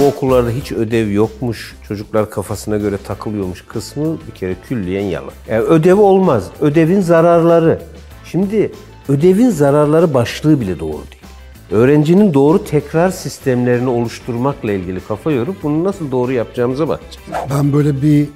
Bu 0.00 0.06
okullarda 0.06 0.50
hiç 0.50 0.72
ödev 0.72 1.10
yokmuş, 1.10 1.76
çocuklar 1.88 2.30
kafasına 2.30 2.76
göre 2.76 2.96
takılıyormuş 2.96 3.64
kısmı 3.68 4.18
bir 4.28 4.34
kere 4.34 4.56
külliyen 4.68 5.02
yalan. 5.02 5.32
Yani 5.48 5.62
ödev 5.62 5.98
olmaz, 5.98 6.44
ödevin 6.60 7.00
zararları. 7.00 7.82
Şimdi 8.24 8.72
ödevin 9.08 9.50
zararları 9.50 10.14
başlığı 10.14 10.60
bile 10.60 10.80
doğru 10.80 10.92
değil. 10.92 11.22
Öğrencinin 11.70 12.34
doğru 12.34 12.64
tekrar 12.64 13.10
sistemlerini 13.10 13.88
oluşturmakla 13.88 14.72
ilgili 14.72 15.00
kafa 15.00 15.30
yorup 15.30 15.62
bunu 15.62 15.84
nasıl 15.84 16.10
doğru 16.10 16.32
yapacağımıza 16.32 16.88
bakacağız. 16.88 17.50
Ben 17.54 17.72
böyle 17.72 18.02
bir 18.02 18.28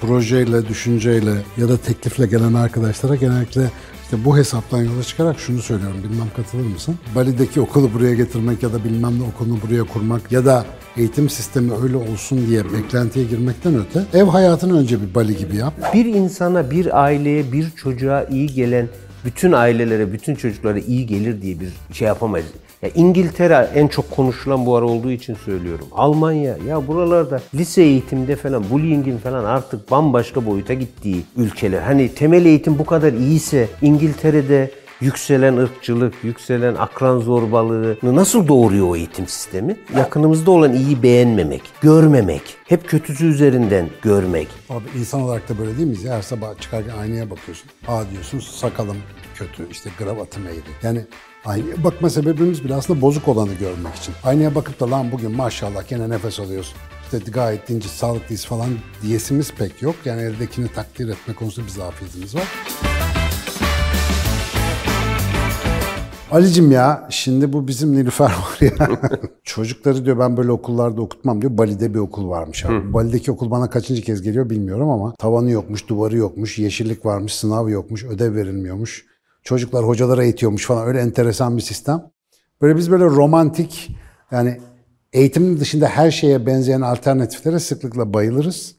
projeyle, 0.00 0.68
düşünceyle 0.68 1.32
ya 1.56 1.68
da 1.68 1.76
teklifle 1.76 2.26
gelen 2.26 2.54
arkadaşlara 2.54 3.14
genellikle 3.14 3.70
işte 4.02 4.24
bu 4.24 4.36
hesaptan 4.36 4.82
yola 4.82 5.02
çıkarak 5.02 5.38
şunu 5.38 5.62
söylüyorum. 5.62 5.96
Bilmem 6.04 6.28
katılır 6.36 6.66
mısın? 6.66 6.98
Bali'deki 7.14 7.60
okulu 7.60 7.94
buraya 7.94 8.14
getirmek 8.14 8.62
ya 8.62 8.72
da 8.72 8.84
bilmem 8.84 9.18
ne 9.18 9.22
okulunu 9.22 9.58
buraya 9.68 9.84
kurmak 9.84 10.32
ya 10.32 10.44
da 10.44 10.64
eğitim 10.96 11.28
sistemi 11.28 11.72
öyle 11.82 11.96
olsun 11.96 12.46
diye 12.46 12.64
beklentiye 12.64 13.24
girmekten 13.24 13.74
öte 13.74 14.18
ev 14.18 14.24
hayatını 14.24 14.78
önce 14.78 15.02
bir 15.02 15.14
Bali 15.14 15.36
gibi 15.36 15.56
yap. 15.56 15.74
Bir 15.94 16.04
insana, 16.04 16.70
bir 16.70 17.02
aileye, 17.02 17.52
bir 17.52 17.70
çocuğa 17.70 18.24
iyi 18.24 18.46
gelen 18.46 18.88
bütün 19.24 19.52
ailelere, 19.52 20.12
bütün 20.12 20.34
çocuklara 20.34 20.78
iyi 20.78 21.06
gelir 21.06 21.42
diye 21.42 21.60
bir 21.60 21.68
şey 21.92 22.08
yapamayız. 22.08 22.46
Ya 22.82 22.90
İngiltere 22.94 23.68
en 23.74 23.88
çok 23.88 24.10
konuşulan 24.10 24.66
bu 24.66 24.76
ara 24.76 24.84
olduğu 24.84 25.10
için 25.10 25.36
söylüyorum. 25.44 25.86
Almanya 25.92 26.56
ya 26.68 26.86
buralarda 26.86 27.40
lise 27.54 27.82
eğitimde 27.82 28.36
falan 28.36 28.70
bullying'in 28.70 29.18
falan 29.18 29.44
artık 29.44 29.90
bambaşka 29.90 30.46
boyuta 30.46 30.74
gittiği 30.74 31.22
ülkeler. 31.36 31.82
Hani 31.82 32.08
temel 32.08 32.44
eğitim 32.44 32.78
bu 32.78 32.86
kadar 32.86 33.12
iyiyse 33.12 33.68
İngiltere'de 33.82 34.70
yükselen 35.00 35.56
ırkçılık, 35.56 36.14
yükselen 36.22 36.74
akran 36.74 37.18
zorbalığını 37.18 38.16
nasıl 38.16 38.48
doğuruyor 38.48 38.88
o 38.88 38.96
eğitim 38.96 39.26
sistemi? 39.26 39.76
Yakınımızda 39.96 40.50
olan 40.50 40.72
iyi 40.72 41.02
beğenmemek, 41.02 41.62
görmemek, 41.80 42.42
hep 42.64 42.88
kötüsü 42.88 43.26
üzerinden 43.26 43.88
görmek. 44.02 44.48
Abi 44.70 44.84
insan 44.98 45.22
olarak 45.22 45.48
da 45.48 45.58
böyle 45.58 45.76
değil 45.76 45.88
miyiz? 45.88 46.04
ya? 46.04 46.16
Her 46.16 46.22
sabah 46.22 46.60
çıkarken 46.60 46.96
aynaya 46.96 47.30
bakıyorsun. 47.30 47.70
Aa 47.88 48.02
diyorsun 48.12 48.38
sakalım 48.40 48.96
kötü, 49.34 49.70
işte 49.70 49.90
gravatım 49.98 50.46
eğri. 50.46 50.60
Yani 50.82 51.00
aynaya 51.44 51.84
bakma 51.84 52.10
sebebimiz 52.10 52.64
bile 52.64 52.74
aslında 52.74 53.00
bozuk 53.00 53.28
olanı 53.28 53.54
görmek 53.54 53.94
için. 53.94 54.14
Aynaya 54.24 54.54
bakıp 54.54 54.80
da 54.80 54.90
lan 54.90 55.12
bugün 55.12 55.30
maşallah 55.30 55.88
gene 55.88 56.10
nefes 56.10 56.40
alıyorsun. 56.40 56.74
İşte 57.04 57.30
gayet 57.30 57.68
dinci, 57.68 57.88
sağlıklıyız 57.88 58.46
falan 58.46 58.68
diyesimiz 59.02 59.52
pek 59.52 59.82
yok. 59.82 59.94
Yani 60.04 60.22
eldekini 60.22 60.68
takdir 60.68 61.08
etme 61.08 61.34
konusunda 61.34 61.66
bir 61.66 61.72
zafiyetimiz 61.72 62.34
var. 62.34 62.48
Ali'cim 66.34 66.72
ya 66.72 67.06
şimdi 67.10 67.52
bu 67.52 67.68
bizim 67.68 67.92
Nilüfer 67.92 68.24
var 68.30 68.58
ya. 68.60 69.00
Çocukları 69.44 70.04
diyor 70.04 70.18
ben 70.18 70.36
böyle 70.36 70.52
okullarda 70.52 71.00
okutmam 71.02 71.42
diyor. 71.42 71.58
Bali'de 71.58 71.94
bir 71.94 71.98
okul 71.98 72.28
varmış 72.28 72.64
abi. 72.64 72.92
Bali'deki 72.92 73.32
okul 73.32 73.50
bana 73.50 73.70
kaçıncı 73.70 74.02
kez 74.02 74.22
geliyor 74.22 74.50
bilmiyorum 74.50 74.90
ama 74.90 75.14
tavanı 75.14 75.50
yokmuş, 75.50 75.88
duvarı 75.88 76.16
yokmuş, 76.16 76.58
yeşillik 76.58 77.06
varmış, 77.06 77.34
sınav 77.34 77.68
yokmuş, 77.68 78.04
ödev 78.04 78.34
verilmiyormuş. 78.34 79.06
Çocuklar 79.42 79.86
hocalara 79.86 80.24
eğitiyormuş 80.24 80.66
falan 80.66 80.86
öyle 80.86 81.00
enteresan 81.00 81.56
bir 81.56 81.62
sistem. 81.62 82.02
Böyle 82.62 82.76
biz 82.76 82.90
böyle 82.90 83.04
romantik 83.04 83.96
yani 84.30 84.60
eğitimin 85.12 85.60
dışında 85.60 85.88
her 85.88 86.10
şeye 86.10 86.46
benzeyen 86.46 86.80
alternatiflere 86.80 87.58
sıklıkla 87.58 88.14
bayılırız. 88.14 88.76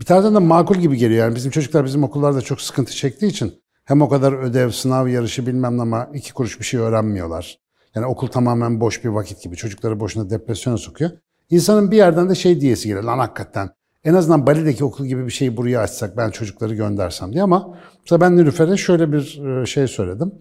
Bir 0.00 0.04
taraftan 0.04 0.34
da 0.34 0.40
makul 0.40 0.76
gibi 0.76 0.96
geliyor. 0.96 1.24
Yani 1.24 1.36
bizim 1.36 1.50
çocuklar 1.50 1.84
bizim 1.84 2.04
okullarda 2.04 2.40
çok 2.40 2.60
sıkıntı 2.60 2.92
çektiği 2.92 3.26
için 3.26 3.61
hem 3.84 4.02
o 4.02 4.08
kadar 4.08 4.32
ödev, 4.32 4.70
sınav 4.70 5.08
yarışı 5.08 5.46
bilmem 5.46 5.76
ne 5.76 5.82
ama 5.82 6.10
iki 6.14 6.32
kuruş 6.32 6.60
bir 6.60 6.64
şey 6.64 6.80
öğrenmiyorlar. 6.80 7.58
Yani 7.94 8.06
okul 8.06 8.26
tamamen 8.26 8.80
boş 8.80 9.04
bir 9.04 9.08
vakit 9.08 9.42
gibi. 9.42 9.56
Çocukları 9.56 10.00
boşuna 10.00 10.30
depresyona 10.30 10.76
sokuyor. 10.76 11.10
İnsanın 11.50 11.90
bir 11.90 11.96
yerden 11.96 12.30
de 12.30 12.34
şey 12.34 12.60
diyesi 12.60 12.88
geliyor. 12.88 13.04
Lan 13.04 13.18
hakikaten 13.18 13.70
en 14.04 14.14
azından 14.14 14.46
Bali'deki 14.46 14.84
okul 14.84 15.06
gibi 15.06 15.26
bir 15.26 15.30
şeyi 15.30 15.56
buraya 15.56 15.80
açsak 15.80 16.16
ben 16.16 16.30
çocukları 16.30 16.74
göndersem 16.74 17.32
diye 17.32 17.42
ama 17.42 17.78
mesela 18.00 18.20
ben 18.20 18.36
Nilüfer'e 18.36 18.76
şöyle 18.76 19.12
bir 19.12 19.42
e, 19.44 19.66
şey 19.66 19.88
söyledim. 19.88 20.32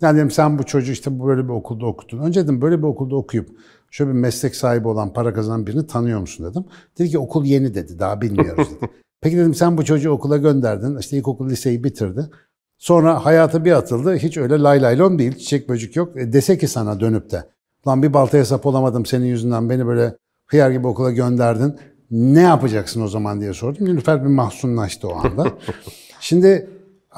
Yani 0.00 0.16
dedim 0.16 0.30
sen 0.30 0.58
bu 0.58 0.62
çocuğu 0.62 0.92
işte 0.92 1.20
böyle 1.20 1.44
bir 1.44 1.52
okulda 1.52 1.86
okutun. 1.86 2.18
Önce 2.18 2.44
dedim 2.44 2.60
böyle 2.62 2.78
bir 2.78 2.86
okulda 2.86 3.16
okuyup 3.16 3.48
şöyle 3.90 4.10
bir 4.10 4.16
meslek 4.16 4.56
sahibi 4.56 4.88
olan 4.88 5.12
para 5.12 5.34
kazanan 5.34 5.66
birini 5.66 5.86
tanıyor 5.86 6.20
musun 6.20 6.50
dedim. 6.50 6.64
Dedi 6.98 7.10
ki 7.10 7.18
okul 7.18 7.44
yeni 7.44 7.74
dedi 7.74 7.98
daha 7.98 8.20
bilmiyoruz 8.20 8.68
dedi. 8.70 8.90
Peki 9.20 9.36
dedim 9.36 9.54
sen 9.54 9.78
bu 9.78 9.84
çocuğu 9.84 10.10
okula 10.10 10.36
gönderdin. 10.36 10.96
İşte 10.96 11.16
ilkokul 11.16 11.48
liseyi 11.48 11.84
bitirdi. 11.84 12.30
Sonra 12.78 13.24
hayata 13.24 13.64
bir 13.64 13.72
atıldı. 13.72 14.16
Hiç 14.16 14.36
öyle 14.36 14.58
lay 14.58 14.82
lay 14.82 14.98
lom 14.98 15.18
değil. 15.18 15.38
Çiçek 15.38 15.68
böcük 15.68 15.96
yok. 15.96 16.16
E 16.16 16.32
dese 16.32 16.58
ki 16.58 16.68
sana 16.68 17.00
dönüp 17.00 17.30
de. 17.30 17.44
Lan 17.86 18.02
bir 18.02 18.14
baltaya 18.14 18.44
sap 18.44 18.66
olamadım 18.66 19.06
senin 19.06 19.26
yüzünden. 19.26 19.70
Beni 19.70 19.86
böyle 19.86 20.14
hıyar 20.46 20.70
gibi 20.70 20.86
okula 20.86 21.10
gönderdin. 21.10 21.76
Ne 22.10 22.40
yapacaksın 22.42 23.00
o 23.02 23.08
zaman 23.08 23.40
diye 23.40 23.54
sordum. 23.54 23.86
Nilüfer 23.86 24.22
bir 24.24 24.28
mahzunlaştı 24.28 25.08
o 25.08 25.14
anda. 25.14 25.46
Şimdi 26.20 26.70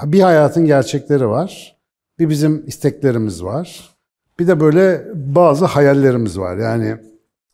bir 0.04 0.20
hayatın 0.20 0.66
gerçekleri 0.66 1.28
var. 1.28 1.76
Bir 2.18 2.28
bizim 2.28 2.66
isteklerimiz 2.66 3.44
var. 3.44 3.90
Bir 4.38 4.46
de 4.46 4.60
böyle 4.60 5.04
bazı 5.14 5.64
hayallerimiz 5.64 6.38
var. 6.38 6.56
Yani 6.56 6.96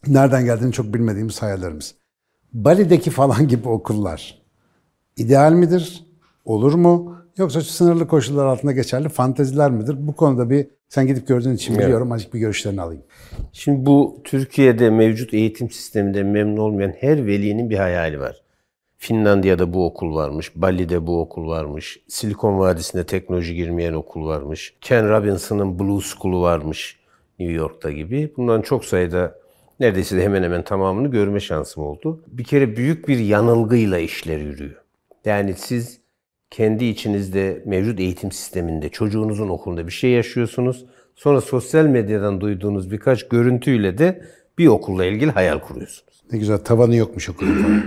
nereden 0.06 0.44
geldiğini 0.44 0.73
çok 0.73 0.94
bilmediğimiz 0.94 1.43
hayallerimiz. 1.43 1.94
Bali'deki 2.53 3.11
falan 3.11 3.49
gibi 3.49 3.69
okullar 3.69 4.43
ideal 5.17 5.53
midir? 5.53 6.06
Olur 6.44 6.75
mu? 6.75 7.16
Yoksa 7.38 7.60
sınırlı 7.60 8.08
koşullar 8.08 8.47
altında 8.47 8.72
geçerli 8.72 9.08
fanteziler 9.08 9.70
midir? 9.70 9.97
Bu 9.98 10.16
konuda 10.16 10.50
bir 10.50 10.66
sen 10.88 11.06
gidip 11.06 11.28
gördüğün 11.28 11.52
için 11.54 11.74
Evet. 11.74 11.84
biliyorum. 11.84 12.12
Azıcık 12.12 12.34
bir 12.34 12.38
görüşlerini 12.38 12.80
alayım. 12.80 13.02
Şimdi 13.52 13.86
bu 13.86 14.20
Türkiye'de 14.24 14.91
mevcut 14.91 15.34
eğitim 15.34 15.70
sisteminde 15.70 16.22
memnun 16.22 16.56
olmayan 16.56 16.94
her 17.00 17.26
velinin 17.26 17.70
bir 17.70 17.76
hayali 17.76 18.20
var. 18.20 18.42
Finlandiya'da 18.98 19.75
bu 19.75 19.86
okul 19.86 20.14
varmış, 20.14 20.52
Bali'de 20.56 21.06
bu 21.06 21.20
okul 21.20 21.48
varmış, 21.48 21.98
Silikon 22.08 22.58
Vadisi'nde 22.58 23.06
teknoloji 23.06 23.54
girmeyen 23.54 23.92
okul 23.92 24.26
varmış, 24.26 24.75
Ken 24.80 25.08
Robinson'ın 25.08 25.78
Blue 25.78 26.00
School'u 26.00 26.42
varmış 26.42 26.98
New 27.38 27.54
York'ta 27.54 27.91
gibi. 27.91 28.32
Bundan 28.36 28.62
çok 28.62 28.84
sayıda 28.84 29.38
neredeyse 29.80 30.16
de 30.16 30.22
hemen 30.22 30.42
hemen 30.42 30.64
tamamını 30.64 31.08
görme 31.08 31.41
şansım 31.41 31.82
oldu. 31.82 32.22
Bir 32.26 32.44
kere 32.44 32.76
büyük 32.76 33.08
bir 33.08 33.19
yanılgıyla 33.19 33.98
işler 33.98 34.38
yürüyor. 34.38 34.82
Yani 35.25 35.54
siz 35.54 36.00
kendi 36.50 36.84
içinizde 36.84 37.62
mevcut 37.64 38.00
eğitim 38.00 38.32
sisteminde 38.32 38.88
çocuğunuzun 38.88 39.48
okulunda 39.48 39.86
bir 39.86 39.92
şey 39.92 40.10
yaşıyorsunuz. 40.10 40.86
Sonra 41.14 41.40
sosyal 41.40 41.86
medyadan 41.86 42.40
duyduğunuz 42.40 42.90
birkaç 42.90 43.28
görüntüyle 43.28 43.98
de 43.98 44.22
bir 44.58 44.66
okulla 44.66 45.04
ilgili 45.04 45.30
hayal 45.30 45.58
kuruyorsunuz. 45.58 46.22
Ne 46.32 46.38
güzel 46.38 46.58
tavanı 46.58 46.96
yokmuş 46.96 47.28
okulun 47.28 47.62
falan. 47.62 47.82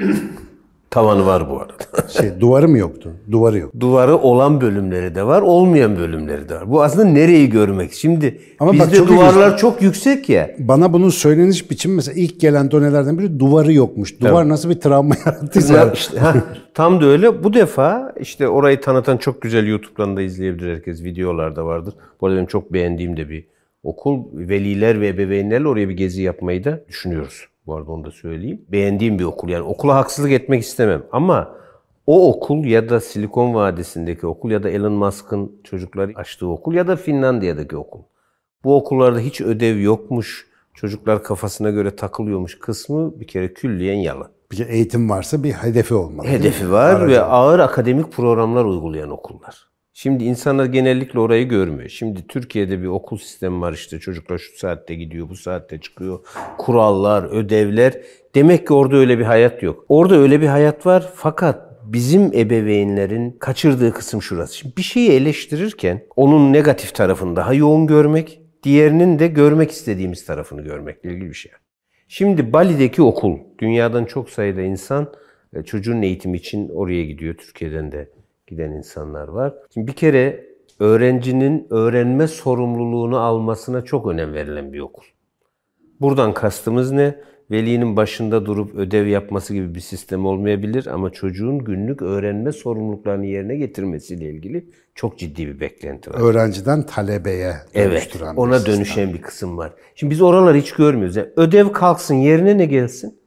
Tavanı 0.92 1.26
var 1.26 1.50
bu 1.50 1.60
arada. 1.62 2.08
Şey, 2.08 2.40
duvarı 2.40 2.68
mı 2.68 2.78
yoktu? 2.78 3.14
Duvarı 3.32 3.58
yok. 3.58 3.72
Duvarı 3.80 4.18
olan 4.18 4.62
bölümleri 4.62 5.16
de 5.16 5.24
var, 5.24 5.42
olmayan 5.42 5.98
bölümleri 5.98 6.50
de 6.50 6.56
var. 6.56 6.72
Bu 6.72 6.84
aslında 6.84 7.06
nereyi 7.06 7.50
görmek? 7.50 7.94
Şimdi 7.94 8.42
Ama 8.60 8.74
bak 8.74 8.80
bizde 8.80 8.96
çok 8.96 9.08
duvarlar 9.08 9.48
ilginç. 9.48 9.60
çok 9.60 9.82
yüksek 9.82 10.30
ya. 10.30 10.52
Bana 10.60 10.94
bunun 10.94 11.10
söyleniş 11.10 11.72
biçimi 11.72 11.96
mesela 11.96 12.22
ilk 12.22 12.40
gelen 12.40 12.72
donelerden 12.72 13.20
biri 13.20 13.40
duvarı 13.40 13.74
yokmuş. 13.74 14.22
Duvar 14.22 14.50
nasıl 14.50 14.70
bir 14.70 14.80
travma 14.80 15.16
yarattıysa. 15.26 15.74
Ya 15.74 15.92
işte, 15.92 16.20
ha, 16.20 16.36
tam 16.74 17.02
da 17.02 17.06
öyle. 17.06 17.44
Bu 17.44 17.54
defa 17.54 18.14
işte 18.20 18.48
orayı 18.48 18.82
tanıtan 18.82 19.18
çok 19.18 19.42
güzel 19.42 19.68
YouTube'dan 19.68 20.18
da 20.18 20.22
izleyebilir 20.22 20.76
herkes. 20.76 21.04
Videolarda 21.04 21.66
vardır. 21.66 21.94
Bu 22.22 22.28
arada 22.28 22.38
benim 22.38 22.48
çok 22.48 22.74
beğendiğim 22.74 23.18
de 23.18 23.30
bir 23.30 23.48
okul. 23.84 24.24
Veliler 24.34 25.02
ve 25.02 25.08
ebeveynlerle 25.08 25.68
oraya 25.68 25.90
bir 25.90 25.98
gezi 25.98 26.22
yapmayı 26.22 26.64
da 26.64 26.80
düşünüyoruz. 26.88 27.48
Bu 27.70 27.76
arada 27.76 27.92
onu 27.92 28.04
da 28.04 28.12
söyleyeyim. 28.12 28.62
Beğendiğim 28.72 29.20
bir 29.20 29.24
okul. 29.24 29.50
Yani 29.50 29.64
okula 29.64 29.96
haksızlık 29.96 30.32
etmek 30.32 30.64
istemem. 30.64 31.04
Ama 31.12 31.56
o 32.08 32.30
okul 32.30 32.66
ya 32.66 32.90
da 32.90 33.00
Silikon 33.00 33.54
Vadisi'ndeki 33.54 34.28
okul 34.28 34.52
ya 34.52 34.64
da 34.64 34.70
Elon 34.70 34.92
Musk'ın 34.92 35.52
çocukları 35.64 36.12
açtığı 36.16 36.48
okul 36.48 36.74
ya 36.74 36.88
da 36.88 36.96
Finlandiya'daki 36.96 37.78
okul. 37.78 38.00
Bu 38.64 38.76
okullarda 38.76 39.20
hiç 39.20 39.42
ödev 39.42 39.78
yokmuş, 39.78 40.48
çocuklar 40.74 41.24
kafasına 41.24 41.70
göre 41.70 41.96
takılıyormuş 41.96 42.60
kısmı 42.60 43.20
bir 43.20 43.28
kere 43.28 43.54
külliyen 43.54 43.98
yalan. 43.98 44.28
Bir 44.52 44.68
eğitim 44.68 45.10
varsa 45.10 45.44
bir 45.44 45.52
hedefi 45.52 45.94
olmalı. 45.94 46.28
Hedefi 46.28 46.72
var 46.72 46.96
Aracı. 46.96 47.14
ve 47.14 47.22
ağır 47.22 47.60
akademik 47.60 48.12
programlar 48.12 48.66
uygulayan 48.66 49.10
okullar. 49.10 49.69
Şimdi 50.02 50.24
insanlar 50.24 50.66
genellikle 50.66 51.20
orayı 51.20 51.48
görmüyor. 51.48 51.90
Şimdi 51.90 52.28
Türkiye'de 52.28 52.82
bir 52.82 52.88
okul 52.88 53.18
sistemi 53.18 53.62
var 53.62 53.74
işte 53.74 54.00
çocuklar 54.00 54.38
şu 54.38 54.58
saatte 54.58 54.96
gidiyor, 54.96 55.30
bu 55.30 55.36
saatte 55.36 55.82
çıkıyor. 55.82 56.20
Kurallar, 56.58 57.24
ödevler. 57.24 58.02
Demek 58.36 58.68
ki 58.68 58.74
orada 58.74 58.96
öyle 58.96 59.20
bir 59.20 59.24
hayat 59.24 59.64
yok. 59.64 59.86
Orada 59.90 60.16
öyle 60.16 60.42
bir 60.42 60.48
hayat 60.48 60.86
var 60.86 61.10
fakat 61.16 61.84
bizim 61.84 62.22
ebeveynlerin 62.34 63.32
kaçırdığı 63.32 63.94
kısım 63.94 64.22
şurası. 64.22 64.58
Şimdi 64.58 64.78
bir 64.78 64.82
şeyi 64.82 65.12
eleştirirken 65.12 66.04
onun 66.16 66.54
negatif 66.54 66.96
tarafını 66.96 67.36
daha 67.36 67.54
yoğun 67.54 67.88
görmek, 67.88 68.42
diğerinin 68.64 69.20
de 69.20 69.28
görmek 69.28 69.72
istediğimiz 69.72 70.26
tarafını 70.26 70.62
görmekle 70.62 71.14
ilgili 71.14 71.30
bir 71.30 71.34
şey. 71.34 71.52
Şimdi 72.08 72.54
Bali'deki 72.54 73.02
okul, 73.02 73.38
dünyadan 73.60 74.06
çok 74.06 74.30
sayıda 74.30 74.62
insan 74.62 75.14
e, 75.54 75.64
çocuğun 75.64 76.02
eğitimi 76.02 76.38
için 76.38 76.70
oraya 76.70 77.06
gidiyor. 77.06 77.36
Türkiye'den 77.36 77.92
de 77.92 78.10
giden 78.50 78.72
insanlar 78.72 79.28
var. 79.28 79.54
Şimdi 79.74 79.88
bir 79.88 79.94
kere 79.94 80.46
öğrencinin 80.80 81.68
öğrenme 81.70 82.28
sorumluluğunu 82.28 83.20
almasına 83.20 83.82
çok 83.82 84.08
önem 84.08 84.34
verilen 84.34 84.74
bir 84.74 84.80
okul. 84.80 85.04
Buradan 86.02 86.34
kastımız 86.34 86.92
ne? 86.92 87.16
velinin 87.52 87.96
başında 87.96 88.46
durup 88.46 88.76
ödev 88.76 89.08
yapması 89.08 89.54
gibi 89.54 89.76
bir 89.76 89.80
sistem 89.80 90.26
olmayabilir 90.26 90.88
ama 90.88 91.10
çocuğun 91.10 91.60
günlük 91.60 92.02
öğrenme 92.02 92.52
sorumluluklarını 92.52 93.26
yerine 93.26 93.56
getirmesiyle 93.56 94.30
ilgili 94.30 94.66
çok 94.96 95.20
ciddi 95.20 95.48
bir 95.48 95.60
beklenti 95.60 96.10
var. 96.10 96.20
Öğrenciden 96.20 96.86
talebeye 96.86 97.56
Evet, 97.74 97.92
dönüştüren 97.92 98.36
bir 98.36 98.42
ona 98.42 98.58
sistem. 98.58 98.76
dönüşen 98.76 99.14
bir 99.14 99.22
kısım 99.22 99.58
var. 99.58 99.74
Şimdi 99.96 100.12
biz 100.12 100.22
oraları 100.22 100.58
hiç 100.58 100.72
görmüyoruz. 100.72 101.16
Yani 101.16 101.30
ödev 101.36 101.72
kalksın, 101.72 102.16
yerine 102.16 102.58
ne 102.58 102.66
gelsin? 102.66 103.20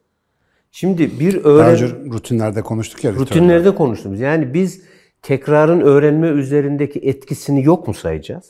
Şimdi 0.70 1.20
bir 1.20 1.44
Daha 1.44 1.52
öğren 1.52 1.72
önce 1.72 1.86
rutinlerde 2.12 2.62
konuştuk 2.62 3.04
ya. 3.04 3.12
rutinlerde 3.12 3.74
konuştuğumuz. 3.74 4.20
Yani 4.20 4.54
biz 4.54 4.82
tekrarın 5.22 5.80
öğrenme 5.80 6.28
üzerindeki 6.28 6.98
etkisini 6.98 7.64
yok 7.64 7.88
mu 7.88 7.94
sayacağız? 7.94 8.44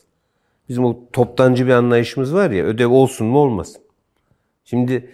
Bizim 0.69 0.85
o 0.85 0.99
toptancı 1.13 1.67
bir 1.67 1.73
anlayışımız 1.73 2.35
var 2.35 2.51
ya, 2.51 2.65
ödev 2.65 2.89
olsun 2.91 3.27
mu 3.27 3.39
olmasın. 3.39 3.83
Şimdi 4.65 5.11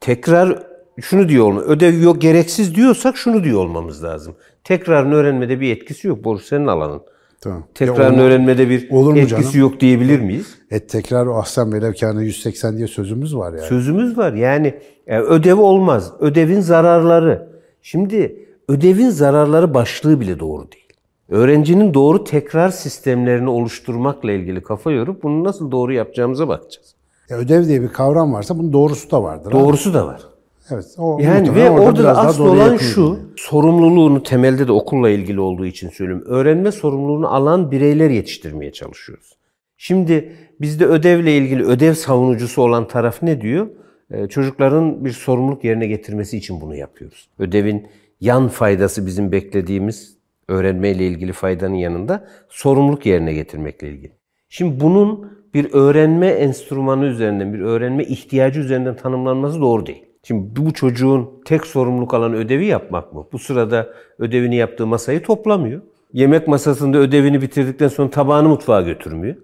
tekrar 0.00 0.62
şunu 1.00 1.28
diyor 1.28 1.44
olma, 1.44 1.60
ödev 1.60 2.02
yok 2.02 2.22
gereksiz 2.22 2.74
diyorsak 2.74 3.16
şunu 3.16 3.44
diyor 3.44 3.60
olmamız 3.60 4.04
lazım. 4.04 4.34
Tekrarın 4.64 5.12
öğrenmede 5.12 5.60
bir 5.60 5.76
etkisi 5.76 6.08
yok. 6.08 6.24
Boru 6.24 6.38
senin 6.38 6.66
alanın. 6.66 7.02
Tamam. 7.40 7.64
Tekrarın 7.74 8.14
onu- 8.14 8.22
öğrenmede 8.22 8.68
bir 8.68 8.90
olur 8.90 9.12
mu 9.12 9.18
etkisi 9.18 9.42
canım? 9.42 9.60
yok 9.60 9.80
diyebilir 9.80 10.20
miyiz? 10.20 10.58
E 10.70 10.86
tekrar 10.86 11.26
o 11.26 11.36
ahsen 11.36 11.72
velevkâne 11.72 12.24
180 12.24 12.76
diye 12.76 12.86
sözümüz 12.86 13.36
var 13.36 13.52
yani. 13.52 13.66
Sözümüz 13.66 14.18
var. 14.18 14.32
Yani 14.32 14.74
e, 15.06 15.18
ödev 15.18 15.58
olmaz. 15.58 16.12
Ödevin 16.20 16.60
zararları. 16.60 17.48
Şimdi 17.82 18.46
ödevin 18.68 19.10
zararları 19.10 19.74
başlığı 19.74 20.20
bile 20.20 20.40
doğru 20.40 20.72
değil. 20.72 20.87
Öğrencinin 21.28 21.94
doğru 21.94 22.24
tekrar 22.24 22.68
sistemlerini 22.68 23.50
oluşturmakla 23.50 24.32
ilgili 24.32 24.62
kafa 24.62 24.90
yorup 24.92 25.22
bunu 25.22 25.44
nasıl 25.44 25.70
doğru 25.70 25.92
yapacağımıza 25.92 26.48
bakacağız. 26.48 26.94
Ya 27.30 27.36
ödev 27.36 27.64
diye 27.68 27.82
bir 27.82 27.88
kavram 27.88 28.32
varsa 28.32 28.58
bunun 28.58 28.72
doğrusu 28.72 29.10
da 29.10 29.22
vardır. 29.22 29.52
Doğrusu 29.52 29.94
da 29.94 30.06
var. 30.06 30.20
Evet. 30.70 30.94
O, 30.98 31.18
Yani 31.22 31.54
ve 31.54 31.70
orada 31.70 32.00
biraz 32.00 32.16
da 32.16 32.20
asıl 32.20 32.46
olan 32.46 32.76
şu, 32.76 33.02
geliyor. 33.02 33.16
sorumluluğunu 33.36 34.22
temelde 34.22 34.68
de 34.68 34.72
okulla 34.72 35.10
ilgili 35.10 35.40
olduğu 35.40 35.66
için 35.66 35.88
söylüyorum. 35.88 36.24
Öğrenme 36.28 36.72
sorumluluğunu 36.72 37.28
alan 37.34 37.70
bireyler 37.70 38.10
yetiştirmeye 38.10 38.72
çalışıyoruz. 38.72 39.32
Şimdi 39.76 40.32
bizde 40.60 40.86
ödevle 40.86 41.36
ilgili 41.36 41.64
ödev 41.64 41.94
savunucusu 41.94 42.62
olan 42.62 42.88
taraf 42.88 43.22
ne 43.22 43.40
diyor? 43.40 43.68
Ee, 44.10 44.26
çocukların 44.28 45.04
bir 45.04 45.10
sorumluluk 45.10 45.64
yerine 45.64 45.86
getirmesi 45.86 46.36
için 46.38 46.60
bunu 46.60 46.76
yapıyoruz. 46.76 47.28
Ödevin 47.38 47.86
yan 48.20 48.48
faydası 48.48 49.06
bizim 49.06 49.32
beklediğimiz 49.32 50.17
öğrenmeyle 50.48 51.06
ilgili 51.06 51.32
faydanın 51.32 51.74
yanında 51.74 52.28
sorumluluk 52.48 53.06
yerine 53.06 53.32
getirmekle 53.32 53.88
ilgili. 53.88 54.12
Şimdi 54.48 54.80
bunun 54.80 55.38
bir 55.54 55.72
öğrenme 55.72 56.26
enstrümanı 56.26 57.04
üzerinden, 57.04 57.54
bir 57.54 57.60
öğrenme 57.60 58.04
ihtiyacı 58.04 58.60
üzerinden 58.60 58.96
tanımlanması 58.96 59.60
doğru 59.60 59.86
değil. 59.86 60.04
Şimdi 60.24 60.56
bu 60.56 60.72
çocuğun 60.72 61.42
tek 61.44 61.66
sorumluluk 61.66 62.14
alan 62.14 62.34
ödevi 62.34 62.66
yapmak 62.66 63.12
mı? 63.12 63.26
Bu 63.32 63.38
sırada 63.38 63.88
ödevini 64.18 64.56
yaptığı 64.56 64.86
masayı 64.86 65.22
toplamıyor. 65.22 65.82
Yemek 66.12 66.48
masasında 66.48 66.98
ödevini 66.98 67.42
bitirdikten 67.42 67.88
sonra 67.88 68.10
tabağını 68.10 68.48
mutfağa 68.48 68.80
götürmüyor. 68.82 69.36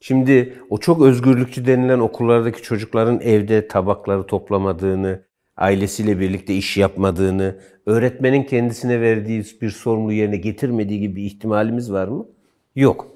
Şimdi 0.00 0.54
o 0.70 0.78
çok 0.78 1.02
özgürlükçü 1.02 1.66
denilen 1.66 1.98
okullardaki 1.98 2.62
çocukların 2.62 3.20
evde 3.20 3.68
tabakları 3.68 4.26
toplamadığını, 4.26 5.27
ailesiyle 5.58 6.20
birlikte 6.20 6.54
iş 6.54 6.76
yapmadığını, 6.76 7.58
öğretmenin 7.86 8.42
kendisine 8.42 9.00
verdiği 9.00 9.44
bir 9.62 9.70
sorumluluğu 9.70 10.12
yerine 10.12 10.36
getirmediği 10.36 11.00
gibi 11.00 11.16
bir 11.16 11.22
ihtimalimiz 11.22 11.92
var 11.92 12.08
mı? 12.08 12.26
Yok. 12.76 13.06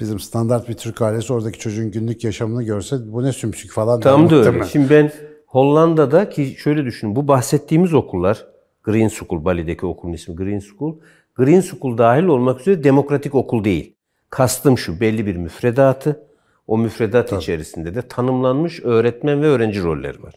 Bizim 0.00 0.20
standart 0.20 0.68
bir 0.68 0.74
Türk 0.74 1.02
ailesi 1.02 1.32
oradaki 1.32 1.58
çocuğun 1.58 1.90
günlük 1.90 2.24
yaşamını 2.24 2.62
görse 2.62 2.96
bu 3.06 3.22
ne 3.22 3.32
sümsük 3.32 3.72
falan. 3.72 4.00
Tam 4.00 4.30
da 4.30 4.36
öyle. 4.36 4.64
Şimdi 4.64 4.90
ben 4.90 5.12
Hollanda'da 5.46 6.30
ki 6.30 6.54
şöyle 6.58 6.84
düşünün 6.84 7.16
bu 7.16 7.28
bahsettiğimiz 7.28 7.94
okullar 7.94 8.46
Green 8.82 9.08
School, 9.08 9.44
Bali'deki 9.44 9.86
okulun 9.86 10.12
ismi 10.12 10.36
Green 10.36 10.58
School. 10.58 10.96
Green 11.34 11.60
School 11.60 11.98
dahil 11.98 12.24
olmak 12.24 12.60
üzere 12.60 12.84
demokratik 12.84 13.34
okul 13.34 13.64
değil. 13.64 13.94
Kastım 14.30 14.78
şu 14.78 15.00
belli 15.00 15.26
bir 15.26 15.36
müfredatı, 15.36 16.26
o 16.66 16.78
müfredat 16.78 17.32
içerisinde 17.32 17.94
de 17.94 18.02
tanımlanmış 18.02 18.80
öğretmen 18.84 19.42
ve 19.42 19.46
öğrenci 19.46 19.82
rolleri 19.82 20.22
var. 20.22 20.34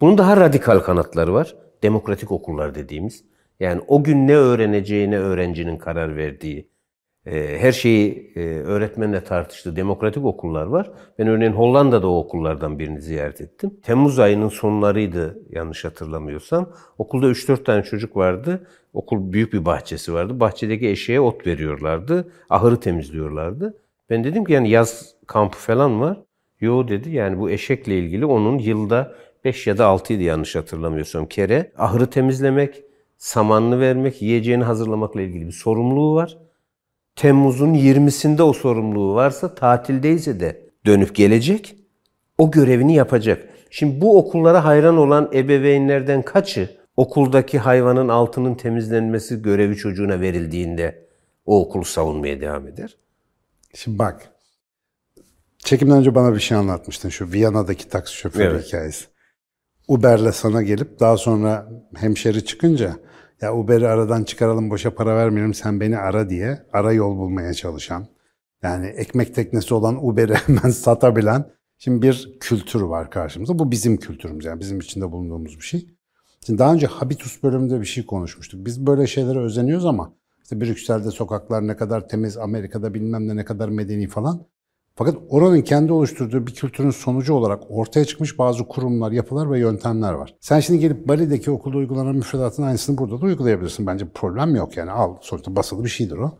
Bunun 0.00 0.18
daha 0.18 0.36
radikal 0.36 0.78
kanatları 0.78 1.34
var. 1.34 1.54
Demokratik 1.82 2.32
okullar 2.32 2.74
dediğimiz. 2.74 3.24
Yani 3.60 3.80
o 3.88 4.04
gün 4.04 4.28
ne 4.28 4.36
öğreneceğine 4.36 5.18
öğrencinin 5.18 5.76
karar 5.78 6.16
verdiği, 6.16 6.68
e, 7.26 7.58
her 7.58 7.72
şeyi 7.72 8.32
e, 8.36 8.40
öğretmenle 8.40 9.24
tartıştığı 9.24 9.76
demokratik 9.76 10.24
okullar 10.24 10.66
var. 10.66 10.90
Ben 11.18 11.26
örneğin 11.26 11.52
Hollanda'da 11.52 12.08
o 12.08 12.18
okullardan 12.18 12.78
birini 12.78 13.00
ziyaret 13.00 13.40
ettim. 13.40 13.70
Temmuz 13.82 14.18
ayının 14.18 14.48
sonlarıydı 14.48 15.38
yanlış 15.50 15.84
hatırlamıyorsam. 15.84 16.70
Okulda 16.98 17.26
3-4 17.26 17.64
tane 17.64 17.82
çocuk 17.82 18.16
vardı. 18.16 18.66
Okul 18.92 19.32
büyük 19.32 19.52
bir 19.52 19.64
bahçesi 19.64 20.14
vardı. 20.14 20.40
Bahçedeki 20.40 20.88
eşeğe 20.88 21.20
ot 21.20 21.46
veriyorlardı. 21.46 22.32
Ahırı 22.50 22.80
temizliyorlardı. 22.80 23.76
Ben 24.10 24.24
dedim 24.24 24.44
ki 24.44 24.52
yani 24.52 24.70
yaz 24.70 25.14
kampı 25.26 25.58
falan 25.58 26.00
var. 26.00 26.18
Yo 26.60 26.88
dedi 26.88 27.10
yani 27.10 27.38
bu 27.38 27.50
eşekle 27.50 27.98
ilgili 27.98 28.26
onun 28.26 28.58
yılda 28.58 29.14
5 29.44 29.66
ya 29.66 29.78
da 29.78 29.86
6 29.86 30.12
idi 30.12 30.22
yanlış 30.22 30.56
hatırlamıyorsam 30.56 31.26
kere 31.26 31.72
ahırı 31.78 32.10
temizlemek, 32.10 32.82
samanını 33.18 33.80
vermek, 33.80 34.22
yiyeceğini 34.22 34.64
hazırlamakla 34.64 35.20
ilgili 35.20 35.46
bir 35.46 35.52
sorumluluğu 35.52 36.14
var. 36.14 36.38
Temmuz'un 37.16 37.74
20'sinde 37.74 38.42
o 38.42 38.52
sorumluluğu 38.52 39.14
varsa 39.14 39.54
tatildeyse 39.54 40.40
de 40.40 40.68
dönüp 40.86 41.14
gelecek. 41.14 41.76
O 42.38 42.50
görevini 42.50 42.94
yapacak. 42.94 43.48
Şimdi 43.70 44.00
bu 44.00 44.18
okullara 44.18 44.64
hayran 44.64 44.96
olan 44.96 45.30
ebeveynlerden 45.34 46.22
kaçı 46.22 46.78
okuldaki 46.96 47.58
hayvanın 47.58 48.08
altının 48.08 48.54
temizlenmesi 48.54 49.42
görevi 49.42 49.76
çocuğuna 49.76 50.20
verildiğinde 50.20 51.08
o 51.46 51.60
okulu 51.60 51.84
savunmaya 51.84 52.40
devam 52.40 52.68
eder? 52.68 52.96
Şimdi 53.74 53.98
bak. 53.98 54.32
Çekimden 55.58 55.96
önce 55.96 56.14
bana 56.14 56.34
bir 56.34 56.40
şey 56.40 56.56
anlatmıştın 56.58 57.08
şu 57.08 57.32
Viyana'daki 57.32 57.88
taksi 57.88 58.16
şoförü 58.16 58.44
Evet. 58.44 58.66
hikayesi. 58.66 59.04
Uber'le 59.88 60.32
sana 60.32 60.62
gelip 60.62 61.00
daha 61.00 61.16
sonra 61.16 61.68
hemşeri 61.96 62.44
çıkınca 62.44 62.96
ya 63.40 63.54
Uber'i 63.54 63.88
aradan 63.88 64.24
çıkaralım 64.24 64.70
boşa 64.70 64.94
para 64.94 65.16
vermeyelim 65.16 65.54
sen 65.54 65.80
beni 65.80 65.98
ara 65.98 66.30
diye 66.30 66.62
ara 66.72 66.92
yol 66.92 67.16
bulmaya 67.16 67.54
çalışan 67.54 68.06
yani 68.62 68.86
ekmek 68.86 69.34
teknesi 69.34 69.74
olan 69.74 70.06
Uber'i 70.06 70.34
hemen 70.46 70.70
satabilen 70.70 71.50
şimdi 71.78 72.02
bir 72.02 72.36
kültür 72.40 72.80
var 72.80 73.10
karşımızda. 73.10 73.58
Bu 73.58 73.70
bizim 73.70 73.96
kültürümüz 73.96 74.44
yani 74.44 74.60
bizim 74.60 74.78
içinde 74.78 75.12
bulunduğumuz 75.12 75.56
bir 75.56 75.64
şey. 75.64 75.86
Şimdi 76.46 76.58
daha 76.58 76.74
önce 76.74 76.86
Habitus 76.86 77.42
bölümünde 77.42 77.80
bir 77.80 77.86
şey 77.86 78.06
konuşmuştuk. 78.06 78.66
Biz 78.66 78.86
böyle 78.86 79.06
şeylere 79.06 79.38
özeniyoruz 79.38 79.86
ama 79.86 80.14
işte 80.42 80.60
Brüksel'de 80.60 81.10
sokaklar 81.10 81.66
ne 81.66 81.76
kadar 81.76 82.08
temiz, 82.08 82.36
Amerika'da 82.36 82.94
bilmem 82.94 83.28
ne 83.28 83.36
ne 83.36 83.44
kadar 83.44 83.68
medeni 83.68 84.08
falan. 84.08 84.46
Fakat 84.98 85.14
oranın 85.28 85.62
kendi 85.62 85.92
oluşturduğu 85.92 86.46
bir 86.46 86.54
kültürün 86.54 86.90
sonucu 86.90 87.34
olarak 87.34 87.62
ortaya 87.68 88.04
çıkmış 88.04 88.38
bazı 88.38 88.64
kurumlar, 88.64 89.12
yapılar 89.12 89.50
ve 89.50 89.58
yöntemler 89.58 90.12
var. 90.12 90.34
Sen 90.40 90.60
şimdi 90.60 90.80
gelip 90.80 91.08
Bali'deki 91.08 91.50
okulda 91.50 91.76
uygulanan 91.76 92.16
müfredatın 92.16 92.62
aynısını 92.62 92.98
burada 92.98 93.20
da 93.20 93.26
uygulayabilirsin. 93.26 93.86
Bence 93.86 94.06
problem 94.14 94.56
yok 94.56 94.76
yani. 94.76 94.90
Al 94.90 95.16
sonuçta 95.20 95.56
basılı 95.56 95.84
bir 95.84 95.88
şeydir 95.88 96.16
o. 96.16 96.38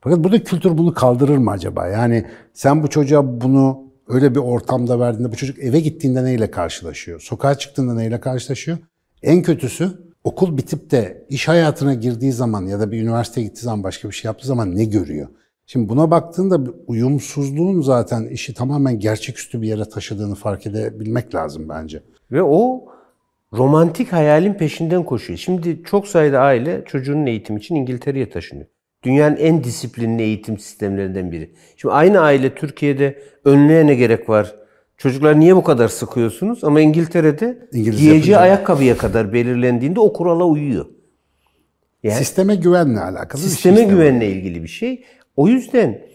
Fakat 0.00 0.24
burada 0.24 0.44
kültür 0.44 0.78
bunu 0.78 0.94
kaldırır 0.94 1.36
mı 1.36 1.50
acaba? 1.50 1.88
Yani 1.88 2.26
sen 2.52 2.82
bu 2.82 2.90
çocuğa 2.90 3.40
bunu 3.40 3.84
öyle 4.08 4.34
bir 4.34 4.40
ortamda 4.40 5.00
verdiğinde 5.00 5.32
bu 5.32 5.36
çocuk 5.36 5.58
eve 5.58 5.80
gittiğinde 5.80 6.24
neyle 6.24 6.50
karşılaşıyor? 6.50 7.20
Sokağa 7.20 7.54
çıktığında 7.54 7.94
neyle 7.94 8.20
karşılaşıyor? 8.20 8.78
En 9.22 9.42
kötüsü 9.42 9.90
okul 10.24 10.56
bitip 10.56 10.90
de 10.90 11.26
iş 11.28 11.48
hayatına 11.48 11.94
girdiği 11.94 12.32
zaman 12.32 12.66
ya 12.66 12.80
da 12.80 12.92
bir 12.92 13.02
üniversiteye 13.02 13.46
gittiği 13.46 13.60
zaman 13.60 13.82
başka 13.82 14.08
bir 14.08 14.14
şey 14.14 14.28
yaptığı 14.28 14.46
zaman 14.46 14.76
ne 14.76 14.84
görüyor? 14.84 15.28
Şimdi 15.66 15.88
buna 15.88 16.10
baktığında 16.10 16.66
bir 16.66 16.72
uyumsuzluğun 16.86 17.80
zaten 17.80 18.26
işi 18.26 18.54
tamamen 18.54 18.98
gerçeküstü 18.98 19.62
bir 19.62 19.68
yere 19.68 19.84
taşıdığını 19.84 20.34
fark 20.34 20.66
edebilmek 20.66 21.34
lazım 21.34 21.68
bence. 21.68 22.02
Ve 22.32 22.42
o 22.42 22.84
romantik 23.52 24.12
hayalin 24.12 24.54
peşinden 24.54 25.04
koşuyor. 25.04 25.38
Şimdi 25.38 25.82
çok 25.84 26.08
sayıda 26.08 26.40
aile 26.40 26.84
çocuğunun 26.86 27.26
eğitimi 27.26 27.58
için 27.58 27.74
İngiltere'ye 27.74 28.30
taşınıyor. 28.30 28.66
Dünyanın 29.02 29.36
en 29.36 29.64
disiplinli 29.64 30.22
eğitim 30.22 30.58
sistemlerinden 30.58 31.32
biri. 31.32 31.54
Şimdi 31.76 31.94
aynı 31.94 32.20
aile 32.20 32.54
Türkiye'de 32.54 33.22
önlüğe 33.44 33.86
ne 33.86 33.94
gerek 33.94 34.28
var? 34.28 34.54
Çocuklar 34.96 35.40
niye 35.40 35.56
bu 35.56 35.64
kadar 35.64 35.88
sıkıyorsunuz? 35.88 36.64
Ama 36.64 36.80
İngiltere'de 36.80 37.68
İngiliz 37.72 38.00
giyeceği 38.00 38.36
ayakkabıya 38.36 38.96
kadar 38.96 39.32
belirlendiğinde 39.32 40.00
o 40.00 40.12
kurala 40.12 40.44
uyuyor. 40.44 40.86
Yani 42.02 42.18
Sisteme 42.18 42.54
güvenle 42.54 43.00
alakalı 43.00 43.42
bir 43.42 43.46
sisteme 43.48 43.76
şey. 43.76 43.88
güvenle 43.88 44.30
ilgili 44.30 44.62
bir 44.62 44.68
şey. 44.68 45.04
O 45.36 45.48
yüzden 45.48 46.06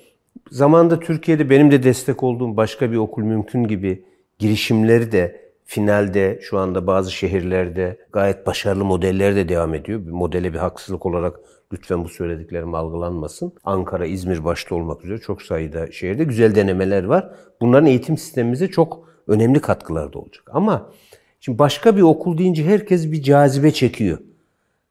zamanda 0.52 1.00
Türkiye'de 1.00 1.50
benim 1.50 1.72
de 1.72 1.84
destek 1.84 2.24
olduğum 2.24 2.58
başka 2.58 2.92
bir 2.92 2.98
okul 2.98 3.24
mümkün 3.24 3.64
gibi 3.64 4.06
girişimleri 4.40 5.12
de 5.12 5.52
finalde 5.66 6.40
şu 6.42 6.58
anda 6.58 6.88
bazı 6.88 7.12
şehirlerde 7.12 7.98
gayet 8.14 8.48
başarılı 8.48 8.86
modeller 8.86 9.36
de 9.36 9.50
devam 9.50 9.74
ediyor. 9.74 10.06
Bir 10.06 10.12
modele 10.12 10.54
bir 10.54 10.60
haksızlık 10.60 11.06
olarak 11.06 11.40
lütfen 11.74 12.04
bu 12.04 12.10
söylediklerim 12.10 12.76
algılanmasın. 12.76 13.54
Ankara, 13.64 14.06
İzmir 14.06 14.44
başta 14.44 14.76
olmak 14.76 15.06
üzere 15.06 15.18
çok 15.18 15.42
sayıda 15.42 15.92
şehirde 15.92 16.24
güzel 16.24 16.56
denemeler 16.56 17.04
var. 17.04 17.32
Bunların 17.62 17.86
eğitim 17.86 18.18
sistemimize 18.18 18.68
çok 18.68 19.10
önemli 19.28 19.60
katkıları 19.60 20.14
da 20.14 20.20
olacak. 20.20 20.50
Ama 20.52 20.92
Şimdi 21.40 21.60
başka 21.60 21.98
bir 21.98 22.02
okul 22.02 22.38
deyince 22.38 22.64
herkes 22.64 23.12
bir 23.12 23.22
cazibe 23.22 23.72
çekiyor. 23.72 24.18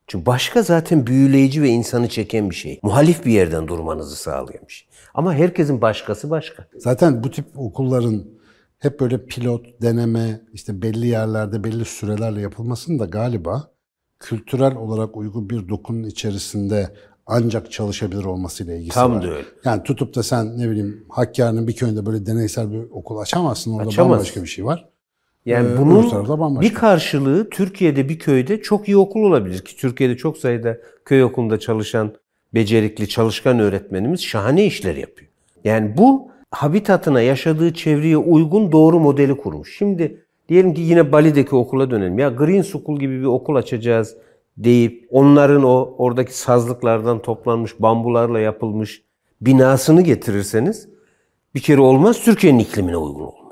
Çünkü 0.06 0.26
başka 0.26 0.62
zaten 0.62 1.06
büyüleyici 1.06 1.62
ve 1.62 1.68
insanı 1.68 2.08
çeken 2.08 2.50
bir 2.50 2.54
şey. 2.54 2.80
Muhalif 2.82 3.26
bir 3.26 3.32
yerden 3.32 3.68
durmanızı 3.68 4.16
sağlayan 4.16 4.62
bir 4.68 4.72
şey. 4.72 4.88
Ama 5.14 5.34
herkesin 5.34 5.80
başkası 5.80 6.30
başka. 6.30 6.66
Zaten 6.78 7.24
bu 7.24 7.30
tip 7.30 7.46
okulların 7.56 8.24
hep 8.78 9.00
böyle 9.00 9.26
pilot, 9.26 9.66
deneme, 9.82 10.40
işte 10.52 10.82
belli 10.82 11.06
yerlerde 11.06 11.64
belli 11.64 11.84
sürelerle 11.84 12.40
yapılmasının 12.40 12.98
da 12.98 13.04
galiba 13.04 13.70
kültürel 14.18 14.76
olarak 14.76 15.16
uygun 15.16 15.50
bir 15.50 15.68
dokunun 15.68 16.04
içerisinde 16.04 16.94
ancak 17.26 17.72
çalışabilir 17.72 18.24
olmasıyla 18.24 18.74
ilgisi 18.74 18.94
Tam 18.94 19.12
var. 19.14 19.22
da 19.22 19.26
öyle. 19.30 19.46
Yani 19.64 19.82
tutup 19.82 20.14
da 20.14 20.22
sen 20.22 20.58
ne 20.58 20.70
bileyim 20.70 21.04
Hakkari'nin 21.08 21.68
bir 21.68 21.76
köyünde 21.76 22.06
böyle 22.06 22.26
deneysel 22.26 22.72
bir 22.72 22.78
okul 22.90 23.18
açamazsın. 23.18 23.72
Orada 23.72 23.88
Açamazsın. 23.88 24.12
bambaşka 24.12 24.42
bir 24.42 24.46
şey 24.48 24.64
var. 24.64 24.88
Yani 25.46 25.68
Ee, 25.74 25.78
bunun 25.78 26.60
bir 26.60 26.74
karşılığı 26.74 27.50
Türkiye'de 27.50 28.08
bir 28.08 28.18
köyde 28.18 28.62
çok 28.62 28.88
iyi 28.88 28.96
okul 28.96 29.22
olabilir 29.22 29.58
ki 29.58 29.76
Türkiye'de 29.76 30.16
çok 30.16 30.38
sayıda 30.38 30.78
köy 31.04 31.24
okulunda 31.24 31.60
çalışan 31.60 32.12
becerikli 32.54 33.08
çalışkan 33.08 33.58
öğretmenimiz 33.58 34.22
şahane 34.22 34.64
işler 34.64 34.96
yapıyor. 34.96 35.30
Yani 35.64 35.96
bu 35.98 36.28
habitatına 36.50 37.20
yaşadığı 37.20 37.74
çevreye 37.74 38.16
uygun 38.16 38.72
doğru 38.72 39.00
modeli 39.00 39.36
kurmuş. 39.36 39.76
Şimdi 39.78 40.24
diyelim 40.48 40.74
ki 40.74 40.80
yine 40.80 41.12
Bali'deki 41.12 41.56
okula 41.56 41.90
dönelim. 41.90 42.18
Ya 42.18 42.28
Green 42.28 42.62
School 42.62 42.98
gibi 42.98 43.20
bir 43.20 43.26
okul 43.26 43.54
açacağız 43.54 44.16
deyip 44.56 45.08
onların 45.10 45.64
o 45.64 45.94
oradaki 45.98 46.38
sazlıklardan 46.38 47.22
toplanmış 47.22 47.80
bambularla 47.80 48.40
yapılmış 48.40 49.02
binasını 49.40 50.02
getirirseniz 50.02 50.88
bir 51.54 51.60
kere 51.60 51.80
olmaz 51.80 52.20
Türkiye'nin 52.24 52.58
iklimine 52.58 52.96
uygun 52.96 53.20
olmaz. 53.20 53.45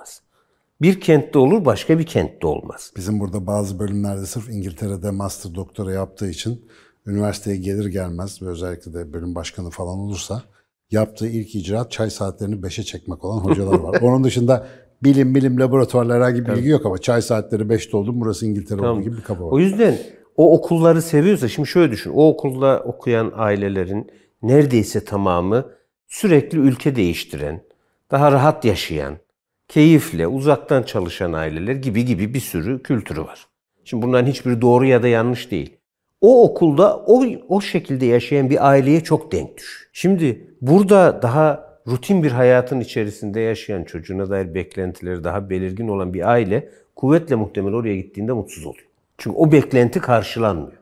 Bir 0.83 1.01
kentte 1.01 1.39
olur 1.39 1.65
başka 1.65 1.99
bir 1.99 2.07
kentte 2.07 2.47
olmaz. 2.47 2.93
Bizim 2.97 3.21
burada 3.21 3.47
bazı 3.47 3.79
bölümlerde 3.79 4.27
sırf 4.27 4.49
İngiltere'de 4.49 5.11
master 5.11 5.55
doktora 5.55 5.93
yaptığı 5.93 6.31
için 6.31 6.65
üniversiteye 7.07 7.57
gelir 7.57 7.87
gelmez 7.87 8.43
ve 8.43 8.47
özellikle 8.47 8.95
de 8.95 9.13
bölüm 9.13 9.35
başkanı 9.35 9.71
falan 9.71 9.99
olursa 9.99 10.43
yaptığı 10.91 11.29
ilk 11.29 11.55
icraat 11.55 11.91
çay 11.91 12.11
saatlerini 12.11 12.55
5'e 12.55 12.85
çekmek 12.85 13.25
olan 13.25 13.39
hocalar 13.39 13.79
var. 13.79 13.99
Onun 14.03 14.25
dışında 14.25 14.67
bilim 15.03 15.35
bilim 15.35 15.61
laboratuvarla 15.61 16.15
herhangi 16.15 16.47
bir 16.47 16.53
bilgi 16.55 16.69
yok 16.69 16.87
ama 16.87 16.99
çay 16.99 17.23
saatleri 17.23 17.63
5'te 17.63 17.97
oldu 17.97 18.11
burası 18.15 18.47
İngiltere 18.47 18.81
olduğu 18.81 19.03
gibi 19.03 19.17
bir 19.17 19.23
kafa 19.23 19.45
var. 19.45 19.51
O 19.53 19.59
yüzden 19.59 19.99
o 20.37 20.59
okulları 20.59 21.03
seviyorsa 21.03 21.49
şimdi 21.49 21.69
şöyle 21.69 21.93
düşün. 21.93 22.11
O 22.15 22.29
okulda 22.29 22.81
okuyan 22.81 23.33
ailelerin 23.35 24.11
neredeyse 24.43 25.05
tamamı 25.05 25.67
sürekli 26.09 26.59
ülke 26.59 26.97
değiştiren, 26.97 27.65
daha 28.11 28.33
rahat 28.33 28.65
yaşayan, 28.65 29.17
keyifle, 29.69 30.27
uzaktan 30.27 30.83
çalışan 30.83 31.33
aileler 31.33 31.75
gibi 31.75 32.05
gibi 32.05 32.35
bir 32.35 32.41
sürü 32.41 32.83
kültürü 32.83 33.21
var. 33.21 33.47
Şimdi 33.85 34.07
bunların 34.07 34.27
hiçbiri 34.27 34.61
doğru 34.61 34.85
ya 34.85 35.03
da 35.03 35.09
yanlış 35.09 35.51
değil. 35.51 35.77
O 36.21 36.45
okulda 36.45 36.97
o, 36.97 37.25
o 37.49 37.61
şekilde 37.61 38.07
yaşayan 38.07 38.51
bir 38.51 38.69
aileye 38.69 39.05
çok 39.05 39.33
denk 39.33 39.57
düş. 39.57 39.89
Şimdi 39.93 40.57
burada 40.61 41.23
daha 41.23 41.79
rutin 41.87 42.23
bir 42.23 42.31
hayatın 42.31 42.81
içerisinde 42.81 43.41
yaşayan 43.41 43.85
çocuğuna 43.85 44.31
dair 44.31 44.55
beklentileri 44.55 45.25
daha 45.25 45.51
belirgin 45.51 45.89
olan 45.89 46.15
bir 46.15 46.31
aile 46.31 46.69
kuvvetle 46.97 47.35
muhtemel 47.35 47.75
oraya 47.75 47.97
gittiğinde 47.97 48.33
mutsuz 48.33 48.67
oluyor. 48.67 48.87
Çünkü 49.19 49.37
o 49.37 49.53
beklenti 49.53 50.01
karşılanmıyor. 50.01 50.79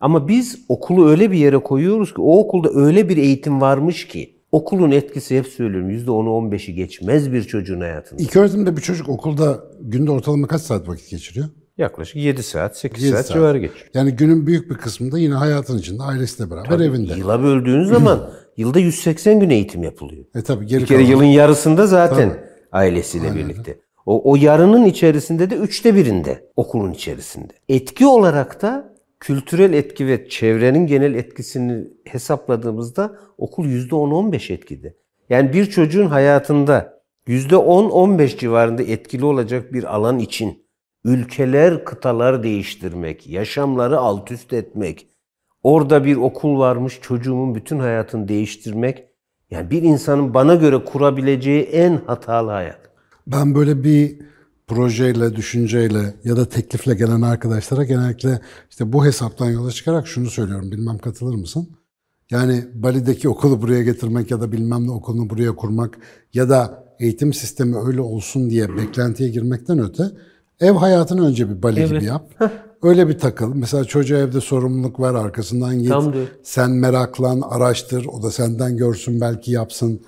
Ama 0.00 0.28
biz 0.28 0.64
okulu 0.68 1.08
öyle 1.08 1.32
bir 1.32 1.38
yere 1.38 1.58
koyuyoruz 1.58 2.14
ki 2.14 2.20
o 2.20 2.38
okulda 2.38 2.70
öyle 2.74 3.08
bir 3.08 3.16
eğitim 3.16 3.60
varmış 3.60 4.08
ki 4.08 4.35
okulun 4.52 4.90
etkisi 4.90 5.38
hep 5.38 5.46
söylüyorum 5.46 5.90
%10'u 5.90 6.30
15'i 6.50 6.74
geçmez 6.74 7.32
bir 7.32 7.42
çocuğun 7.42 7.80
hayatında. 7.80 8.22
İlk 8.22 8.36
öğretimde 8.36 8.76
bir 8.76 8.82
çocuk 8.82 9.08
okulda 9.08 9.64
günde 9.80 10.10
ortalama 10.10 10.46
kaç 10.46 10.62
saat 10.62 10.88
vakit 10.88 11.10
geçiriyor? 11.10 11.46
Yaklaşık 11.78 12.16
7 12.16 12.42
saat, 12.42 12.76
8 12.78 13.02
Yedi 13.04 13.12
saat, 13.16 13.26
saat. 13.26 13.34
civarı 13.36 13.58
geçiyor. 13.58 13.86
Yani 13.94 14.10
günün 14.12 14.46
büyük 14.46 14.70
bir 14.70 14.74
kısmında 14.74 15.18
yine 15.18 15.34
hayatın 15.34 15.78
içinde 15.78 16.02
ailesiyle 16.02 16.50
beraber 16.50 16.80
evinde. 16.80 17.14
Yıla 17.14 17.42
böldüğünüz 17.42 17.88
zaman 17.88 18.30
yılda 18.56 18.78
180 18.78 19.40
gün 19.40 19.50
eğitim 19.50 19.82
yapılıyor. 19.82 20.24
E 20.34 20.42
tabii 20.42 20.66
geri 20.66 20.80
Bir 20.82 20.86
kere 20.86 20.98
kalan- 20.98 21.10
yılın 21.10 21.24
yarısında 21.24 21.86
zaten 21.86 22.38
ailesiyle 22.72 23.34
birlikte. 23.34 23.78
O, 24.06 24.30
o 24.32 24.36
yarının 24.36 24.84
içerisinde 24.84 25.50
de 25.50 25.54
üçte 25.56 25.94
birinde 25.94 26.48
okulun 26.56 26.92
içerisinde. 26.92 27.52
Etki 27.68 28.06
olarak 28.06 28.62
da 28.62 28.95
kültürel 29.20 29.72
etki 29.72 30.06
ve 30.06 30.28
çevrenin 30.28 30.86
genel 30.86 31.14
etkisini 31.14 31.88
hesapladığımızda 32.04 33.18
okul 33.38 33.66
%10-15 33.66 34.52
etkide. 34.52 34.96
Yani 35.30 35.52
bir 35.52 35.66
çocuğun 35.66 36.06
hayatında 36.06 37.02
%10-15 37.28 38.38
civarında 38.38 38.82
etkili 38.82 39.24
olacak 39.24 39.72
bir 39.72 39.94
alan 39.94 40.18
için 40.18 40.66
ülkeler, 41.04 41.84
kıtalar 41.84 42.42
değiştirmek, 42.42 43.26
yaşamları 43.26 43.98
alt 43.98 44.30
üst 44.30 44.52
etmek, 44.52 45.08
orada 45.62 46.04
bir 46.04 46.16
okul 46.16 46.58
varmış 46.58 46.98
çocuğumun 47.02 47.54
bütün 47.54 47.78
hayatını 47.78 48.28
değiştirmek, 48.28 49.04
yani 49.50 49.70
bir 49.70 49.82
insanın 49.82 50.34
bana 50.34 50.54
göre 50.54 50.84
kurabileceği 50.84 51.62
en 51.62 52.00
hatalı 52.06 52.50
hayat. 52.50 52.80
Ben 53.26 53.54
böyle 53.54 53.84
bir 53.84 54.18
projeyle, 54.66 55.36
düşünceyle 55.36 56.14
ya 56.24 56.36
da 56.36 56.48
teklifle 56.48 56.94
gelen 56.94 57.22
arkadaşlara 57.22 57.84
genellikle 57.84 58.40
işte 58.70 58.92
bu 58.92 59.04
hesaptan 59.04 59.50
yola 59.50 59.70
çıkarak 59.70 60.06
şunu 60.06 60.30
söylüyorum. 60.30 60.72
Bilmem 60.72 60.98
katılır 60.98 61.34
mısın? 61.34 61.68
Yani 62.30 62.64
Bali'deki 62.74 63.28
okulu 63.28 63.62
buraya 63.62 63.82
getirmek 63.82 64.30
ya 64.30 64.40
da 64.40 64.52
bilmem 64.52 64.86
ne 64.86 64.90
okulunu 64.90 65.30
buraya 65.30 65.56
kurmak 65.56 65.98
ya 66.34 66.48
da 66.48 66.84
eğitim 67.00 67.32
sistemi 67.32 67.76
öyle 67.76 68.00
olsun 68.00 68.50
diye 68.50 68.76
beklentiye 68.76 69.28
girmekten 69.28 69.78
öte 69.78 70.04
ev 70.60 70.72
hayatını 70.72 71.26
önce 71.26 71.50
bir 71.50 71.62
Bali 71.62 71.84
gibi 71.86 72.04
yap. 72.04 72.50
Öyle 72.82 73.08
bir 73.08 73.18
takıl. 73.18 73.54
Mesela 73.54 73.84
çocuğa 73.84 74.18
evde 74.18 74.40
sorumluluk 74.40 75.00
ver 75.00 75.14
arkasından 75.14 75.78
git. 75.78 75.88
Tam. 75.88 76.14
Sen 76.42 76.70
meraklan, 76.70 77.40
araştır. 77.40 78.06
O 78.06 78.22
da 78.22 78.30
senden 78.30 78.76
görsün 78.76 79.20
belki 79.20 79.52
yapsın. 79.52 80.00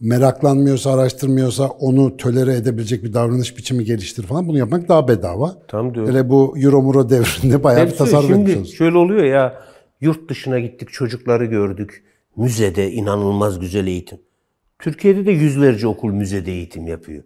Meraklanmıyorsa, 0.00 0.92
araştırmıyorsa 0.92 1.66
onu 1.66 2.16
tölere 2.16 2.54
edebilecek 2.54 3.04
bir 3.04 3.12
davranış 3.12 3.56
biçimi 3.58 3.84
geliştir 3.84 4.22
falan. 4.22 4.48
Bunu 4.48 4.58
yapmak 4.58 4.88
daha 4.88 5.08
bedava. 5.08 5.58
Tam 5.68 5.98
öyle. 5.98 6.10
Hele 6.10 6.30
bu 6.30 6.54
Euromuro 6.58 7.10
devrinde 7.10 7.64
bayağı 7.64 7.80
bir 7.80 7.86
Hepsi 7.86 7.98
tasarruf 7.98 8.24
etmiş 8.24 8.36
şimdi 8.36 8.50
oluyorsun. 8.50 8.74
şöyle 8.74 8.98
oluyor 8.98 9.24
ya 9.24 9.60
yurt 10.00 10.30
dışına 10.30 10.58
gittik 10.58 10.88
çocukları 10.92 11.44
gördük. 11.44 12.04
Müzede 12.36 12.92
inanılmaz 12.92 13.60
güzel 13.60 13.86
eğitim. 13.86 14.18
Türkiye'de 14.78 15.26
de 15.26 15.30
yüzlerce 15.30 15.86
okul 15.86 16.12
müzede 16.12 16.52
eğitim 16.52 16.86
yapıyor. 16.86 17.24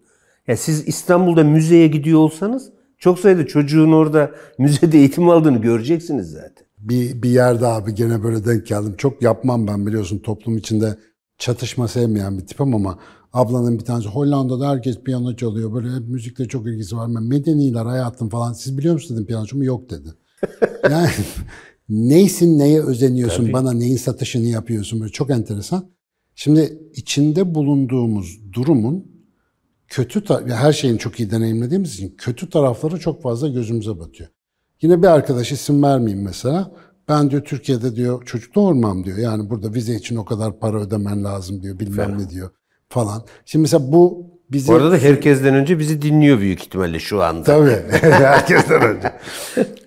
Ya 0.48 0.56
siz 0.56 0.88
İstanbul'da 0.88 1.44
müzeye 1.44 1.86
gidiyor 1.86 2.18
olsanız 2.18 2.72
çok 2.98 3.18
sayıda 3.18 3.46
çocuğun 3.46 3.92
orada 3.92 4.30
müzede 4.58 4.98
eğitim 4.98 5.28
aldığını 5.28 5.58
göreceksiniz 5.60 6.30
zaten. 6.30 6.66
Bir, 6.78 7.22
bir 7.22 7.30
yerde 7.30 7.66
abi 7.66 7.94
gene 7.94 8.22
böyle 8.22 8.44
denk 8.44 8.66
geldim. 8.66 8.94
Çok 8.98 9.22
yapmam 9.22 9.66
ben 9.66 9.86
biliyorsun 9.86 10.18
toplum 10.18 10.56
içinde 10.56 10.96
çatışma 11.42 11.88
sevmeyen 11.88 12.38
bir 12.38 12.46
tipim 12.46 12.75
ama 12.75 12.99
ablanın 13.32 13.78
bir 13.78 13.84
tanesi 13.84 14.08
Hollanda'da 14.08 14.70
herkes 14.70 15.00
piyano 15.00 15.37
çalıyor. 15.37 15.75
Böyle 15.75 15.88
hep 15.88 16.08
müzikle 16.08 16.49
çok 16.49 16.66
ilgisi 16.66 16.96
var. 16.96 17.14
Ben 17.14 17.22
medeniler 17.22 17.87
hayatım 17.87 18.28
falan. 18.28 18.52
Siz 18.52 18.78
biliyor 18.78 18.94
musunuz 18.94 19.16
dedim 19.16 19.26
piyanocu 19.26 19.56
mu? 19.56 19.64
Yok 19.64 19.90
dedi. 19.90 20.08
Yani 20.90 21.08
neysin 21.88 22.58
neye 22.58 22.82
özeniyorsun 22.82 23.52
bana 23.52 23.72
neyin 23.72 23.96
satışını 23.96 24.46
yapıyorsun 24.46 25.00
böyle 25.00 25.12
çok 25.12 25.30
enteresan. 25.30 25.90
Şimdi 26.34 26.78
içinde 26.94 27.54
bulunduğumuz 27.54 28.52
durumun 28.52 29.06
kötü 29.88 30.25
her 30.49 30.72
şeyin 30.72 30.96
çok 30.96 31.20
iyi 31.20 31.30
deneyimlediğimiz 31.30 31.94
için 31.94 32.14
kötü 32.18 32.50
tarafları 32.50 33.00
çok 33.00 33.22
fazla 33.22 33.49
gözümüze 33.49 33.99
batıyor. 33.99 34.30
Yine 34.82 35.02
bir 35.02 35.06
arkadaş 35.06 35.52
isim 35.52 35.82
vermeyeyim 35.82 36.25
mesela. 36.25 36.72
Ben 37.09 37.30
diyor 37.30 37.42
Türkiye'de 37.44 37.97
diyor 37.97 38.25
çocuk 38.25 38.54
doğurmam 38.54 39.04
diyor. 39.04 39.18
Yani 39.18 39.50
burada 39.50 39.75
vize 39.75 39.94
için 39.94 40.16
o 40.16 40.25
kadar 40.25 40.59
para 40.59 40.80
ödemen 40.80 41.25
lazım 41.25 41.62
diyor 41.62 41.78
bilmem 41.78 42.18
ne 42.18 42.30
diyor 42.30 42.50
falan. 42.88 43.25
Şimdi 43.44 43.62
mesela 43.62 43.92
bu 43.92 44.26
bizi... 44.50 44.68
Bu 44.68 44.75
arada 44.75 44.90
da 44.90 44.99
herkesten 44.99 45.54
önce 45.54 45.78
bizi 45.78 46.02
dinliyor 46.02 46.38
büyük 46.38 46.62
ihtimalle 46.62 46.99
şu 46.99 47.23
anda. 47.23 47.42
Tabii. 47.42 47.82
Herkesten 48.00 48.82
önce. 48.82 49.12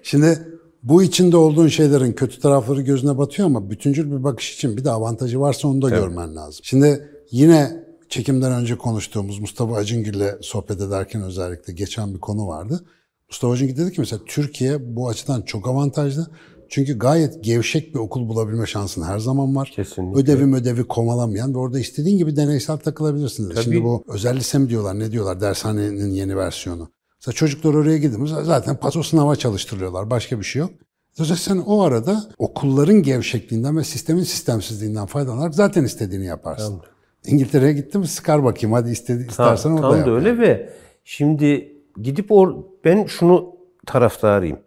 Şimdi 0.04 0.40
bu 0.84 1.04
içinde 1.04 1.38
olduğun 1.38 1.68
şeylerin 1.68 2.14
kötü 2.14 2.40
tarafları 2.40 2.82
gözüne 2.82 3.18
batıyor 3.18 3.46
ama 3.46 3.70
bütüncül 3.70 4.12
bir 4.12 4.24
bakış 4.24 4.54
için 4.56 4.78
bir 4.78 4.86
de 4.86 4.92
avantajı 4.92 5.40
varsa 5.40 5.68
onu 5.68 5.82
da 5.82 5.90
görmen 5.90 6.36
lazım. 6.36 6.60
Şimdi 6.64 7.10
yine 7.32 7.86
çekimden 8.10 8.52
önce 8.52 8.78
konuştuğumuz 8.78 9.40
Mustafa 9.40 9.76
Acıngil'le 9.76 10.38
sohbet 10.42 10.82
ederken 10.82 11.22
özellikle 11.22 11.74
geçen 11.74 12.14
bir 12.14 12.20
konu 12.20 12.48
vardı. 12.48 12.86
Mustafa 13.30 13.54
Acıngil 13.54 13.78
dedi 13.78 13.92
ki 13.92 14.02
mesela 14.02 14.22
Türkiye 14.28 14.96
bu 14.96 15.10
açıdan 15.10 15.42
çok 15.42 15.68
avantajlı. 15.68 16.28
Çünkü 16.70 17.00
gayet 17.00 17.44
gevşek 17.44 17.94
bir 17.96 18.00
okul 18.00 18.30
bulabilme 18.30 18.66
şansın 18.66 19.02
her 19.04 19.20
zaman 19.20 19.56
var. 19.56 19.72
Kesinlikle. 19.76 20.20
Ödevi 20.22 20.56
ödevi 20.56 20.84
kovalamayan 20.84 21.54
ve 21.54 21.58
orada 21.58 21.80
istediğin 21.80 22.18
gibi 22.18 22.36
deneysel 22.36 22.78
takılabilirsin. 22.78 23.50
dedi. 23.50 23.64
Şimdi 23.64 23.76
Tabii. 23.76 23.86
bu 23.86 24.04
özel 24.08 24.36
lise 24.38 24.58
mi 24.58 24.70
diyorlar 24.70 25.00
ne 25.00 25.12
diyorlar 25.12 25.42
dershanenin 25.42 26.10
yeni 26.12 26.38
versiyonu. 26.38 26.90
Mesela 27.22 27.36
çocuklar 27.36 27.74
oraya 27.74 27.98
gidince 27.98 28.34
zaten 28.44 28.76
paso 28.76 29.04
sınava 29.04 29.36
çalıştırıyorlar. 29.36 30.10
Başka 30.10 30.40
bir 30.40 30.46
şey 30.46 30.60
yok. 30.60 30.72
Dolayısıyla 31.18 31.56
sen 31.56 31.70
o 31.72 31.82
arada 31.82 32.24
okulların 32.38 33.04
gevşekliğinden 33.04 33.78
ve 33.78 33.84
sistemin 33.84 34.24
sistemsizliğinden 34.24 35.06
faydalanarak 35.06 35.56
zaten 35.56 35.84
istediğini 35.84 36.26
yaparsın. 36.26 36.82
İngiltere'ye 37.26 37.74
gittin 37.74 38.02
mi 38.02 38.08
sıkar 38.08 38.44
bakayım 38.44 38.74
hadi 38.74 38.92
istedi, 38.92 39.20
Tam, 39.20 39.30
istersen 39.30 39.72
orada 39.72 39.90
tam 39.90 39.98
yap. 39.98 40.08
da 40.08 40.12
öyle 40.12 40.38
ve 40.38 40.70
şimdi 41.04 41.78
gidip 42.02 42.32
or 42.32 42.56
ben 42.86 43.06
şunu 43.06 43.56
taraftarıyım. 43.86 44.60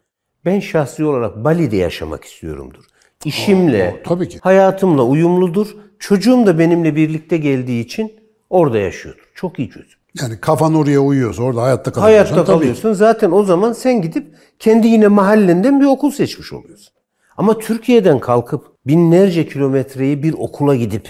Ben 0.49 0.61
şahsi 0.61 1.05
olarak 1.05 1.45
Bali'de 1.45 1.77
yaşamak 1.77 2.25
istiyorumdur. 2.25 2.85
İşimle, 3.25 3.95
Oo, 4.01 4.03
tabii 4.09 4.29
ki. 4.29 4.39
hayatımla 4.43 5.03
uyumludur. 5.05 5.67
Çocuğum 5.99 6.47
da 6.47 6.59
benimle 6.59 6.97
birlikte 6.97 7.37
geldiği 7.37 7.81
için 7.81 8.13
orada 8.51 8.79
yaşıyordur. 8.79 9.31
Çok 9.35 9.59
iyi 9.59 9.71
çözüm. 9.71 9.99
Yani 10.23 10.41
kafan 10.41 10.75
oraya 10.75 11.01
uyuyorsa 11.01 11.43
orada 11.43 11.63
hayatta 11.63 11.93
kalıyorsan 11.93 12.13
Hayatta 12.35 12.45
tabii. 12.45 12.59
kalıyorsun. 12.59 12.93
Zaten 12.93 13.31
o 13.31 13.43
zaman 13.45 13.73
sen 13.73 14.03
gidip 14.03 14.27
kendi 14.59 14.89
yine 14.89 15.09
mahallenden 15.09 15.81
bir 15.81 15.87
okul 15.87 16.11
seçmiş 16.11 16.53
oluyorsun. 16.53 16.93
Ama 17.37 17.59
Türkiye'den 17.59 18.19
kalkıp 18.19 18.65
binlerce 18.87 19.47
kilometreyi 19.49 20.23
bir 20.23 20.33
okula 20.39 20.77
gidip 20.77 21.09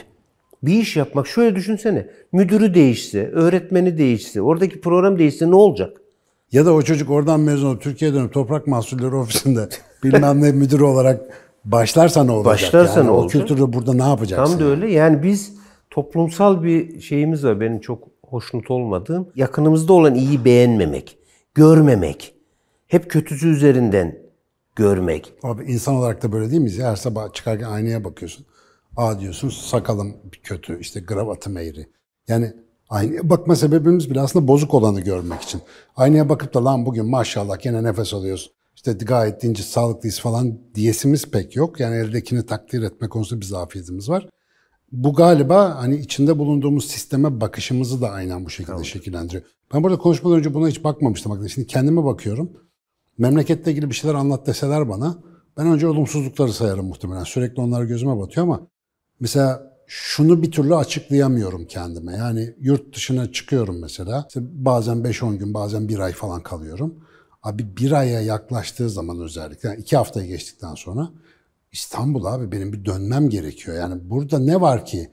bir 0.62 0.74
iş 0.80 0.96
yapmak 0.96 1.26
şöyle 1.26 1.56
düşünsene. 1.56 2.06
Müdürü 2.32 2.74
değişse, 2.74 3.30
öğretmeni 3.30 3.98
değişse, 3.98 4.42
oradaki 4.42 4.80
program 4.80 5.18
değişse 5.18 5.50
ne 5.50 5.54
olacak? 5.54 5.96
Ya 6.52 6.66
da 6.66 6.72
o 6.72 6.82
çocuk 6.82 7.10
oradan 7.10 7.40
mezun 7.40 7.68
olup 7.68 7.82
Türkiye'ye 7.82 8.16
dönüp 8.16 8.32
Toprak 8.32 8.66
Mahsulleri 8.66 9.14
Ofisi'nde 9.14 9.68
bilmem 10.04 10.42
ne 10.42 10.52
müdürü 10.52 10.84
olarak 10.84 11.20
başlarsa 11.64 12.24
ne 12.24 12.32
olacak? 12.32 12.52
Başlarsa 12.52 12.98
yani 12.98 13.06
ne 13.06 13.10
o 13.10 13.14
olacak? 13.14 13.40
kültürde 13.40 13.72
burada 13.72 13.94
ne 13.94 14.02
yapacaksın? 14.02 14.58
Tam 14.58 14.66
da 14.66 14.70
öyle. 14.70 14.92
Yani 14.92 15.22
biz 15.22 15.52
toplumsal 15.90 16.62
bir 16.62 17.00
şeyimiz 17.00 17.44
var 17.44 17.60
benim 17.60 17.80
çok 17.80 18.08
hoşnut 18.26 18.70
olmadığım. 18.70 19.28
Yakınımızda 19.36 19.92
olan 19.92 20.14
iyiyi 20.14 20.44
beğenmemek, 20.44 21.18
görmemek. 21.54 22.34
Hep 22.86 23.10
kötüsü 23.10 23.48
üzerinden 23.48 24.18
görmek. 24.76 25.32
Abi 25.42 25.64
insan 25.64 25.94
olarak 25.94 26.22
da 26.22 26.32
böyle 26.32 26.50
değil 26.50 26.62
miyiz? 26.62 26.78
ya? 26.78 26.90
Her 26.90 26.96
sabah 26.96 27.32
çıkarken 27.32 27.70
aynaya 27.70 28.04
bakıyorsun. 28.04 28.46
Aa 28.96 29.20
diyorsun 29.20 29.48
sakalım 29.48 30.16
kötü, 30.42 30.80
işte 30.80 31.00
gravatım 31.00 31.56
eğri. 31.56 31.86
Yani 32.28 32.52
aynaya 32.88 33.30
bakma 33.30 33.56
sebebimiz 33.56 34.10
bile 34.10 34.20
aslında 34.20 34.48
bozuk 34.48 34.74
olanı 34.74 35.00
görmek 35.00 35.42
için. 35.42 35.60
Aynaya 35.96 36.28
bakıp 36.28 36.54
da 36.54 36.64
lan 36.64 36.86
bugün 36.86 37.06
maşallah 37.10 37.60
gene 37.60 37.82
nefes 37.82 38.14
alıyoruz. 38.14 38.52
İşte 38.76 38.92
gayet 38.92 39.42
dinci, 39.42 39.62
sağlıklıyız 39.62 40.20
falan 40.20 40.58
diyesimiz 40.74 41.30
pek 41.30 41.56
yok. 41.56 41.80
Yani 41.80 41.96
eldekini 41.96 42.46
takdir 42.46 42.82
etme 42.82 43.08
konusunda 43.08 43.40
bir 43.40 43.46
zafiyetimiz 43.46 44.08
var. 44.08 44.28
Bu 44.92 45.14
galiba 45.14 45.76
hani 45.76 45.96
içinde 45.96 46.38
bulunduğumuz 46.38 46.86
sisteme 46.86 47.40
bakışımızı 47.40 48.00
da 48.02 48.10
aynen 48.10 48.44
bu 48.44 48.50
şekilde 48.50 48.84
şekillendiriyor. 48.84 49.42
Ben 49.74 49.82
burada 49.82 49.98
konuşmadan 49.98 50.38
önce 50.38 50.54
buna 50.54 50.68
hiç 50.68 50.84
bakmamıştım. 50.84 51.32
Bak 51.32 51.50
Şimdi 51.50 51.66
kendime 51.66 52.04
bakıyorum. 52.04 52.52
Memleketle 53.18 53.70
ilgili 53.72 53.90
bir 53.90 53.94
şeyler 53.94 54.14
anlat 54.14 54.46
deseler 54.46 54.88
bana 54.88 55.18
ben 55.56 55.66
önce 55.66 55.88
olumsuzlukları 55.88 56.52
sayarım 56.52 56.86
muhtemelen. 56.86 57.24
Sürekli 57.24 57.60
onlar 57.60 57.84
gözüme 57.84 58.18
batıyor 58.18 58.46
ama 58.46 58.60
mesela 59.20 59.77
şunu 59.88 60.42
bir 60.42 60.50
türlü 60.50 60.76
açıklayamıyorum 60.76 61.66
kendime. 61.66 62.16
Yani 62.16 62.54
yurt 62.60 62.96
dışına 62.96 63.32
çıkıyorum 63.32 63.80
mesela. 63.80 64.24
İşte 64.28 64.40
bazen 64.52 64.96
5-10 64.96 65.36
gün 65.36 65.54
bazen 65.54 65.88
bir 65.88 65.98
ay 65.98 66.12
falan 66.12 66.42
kalıyorum. 66.42 66.94
Abi 67.42 67.76
bir 67.76 67.92
aya 67.92 68.20
yaklaştığı 68.20 68.90
zaman 68.90 69.20
özellikle 69.20 69.68
yani 69.68 69.80
iki 69.80 69.96
haftayı 69.96 70.28
geçtikten 70.28 70.74
sonra 70.74 71.10
İstanbul 71.72 72.24
abi 72.24 72.52
benim 72.52 72.72
bir 72.72 72.84
dönmem 72.84 73.28
gerekiyor. 73.28 73.76
Yani 73.76 74.10
burada 74.10 74.38
ne 74.38 74.60
var 74.60 74.86
ki 74.86 75.10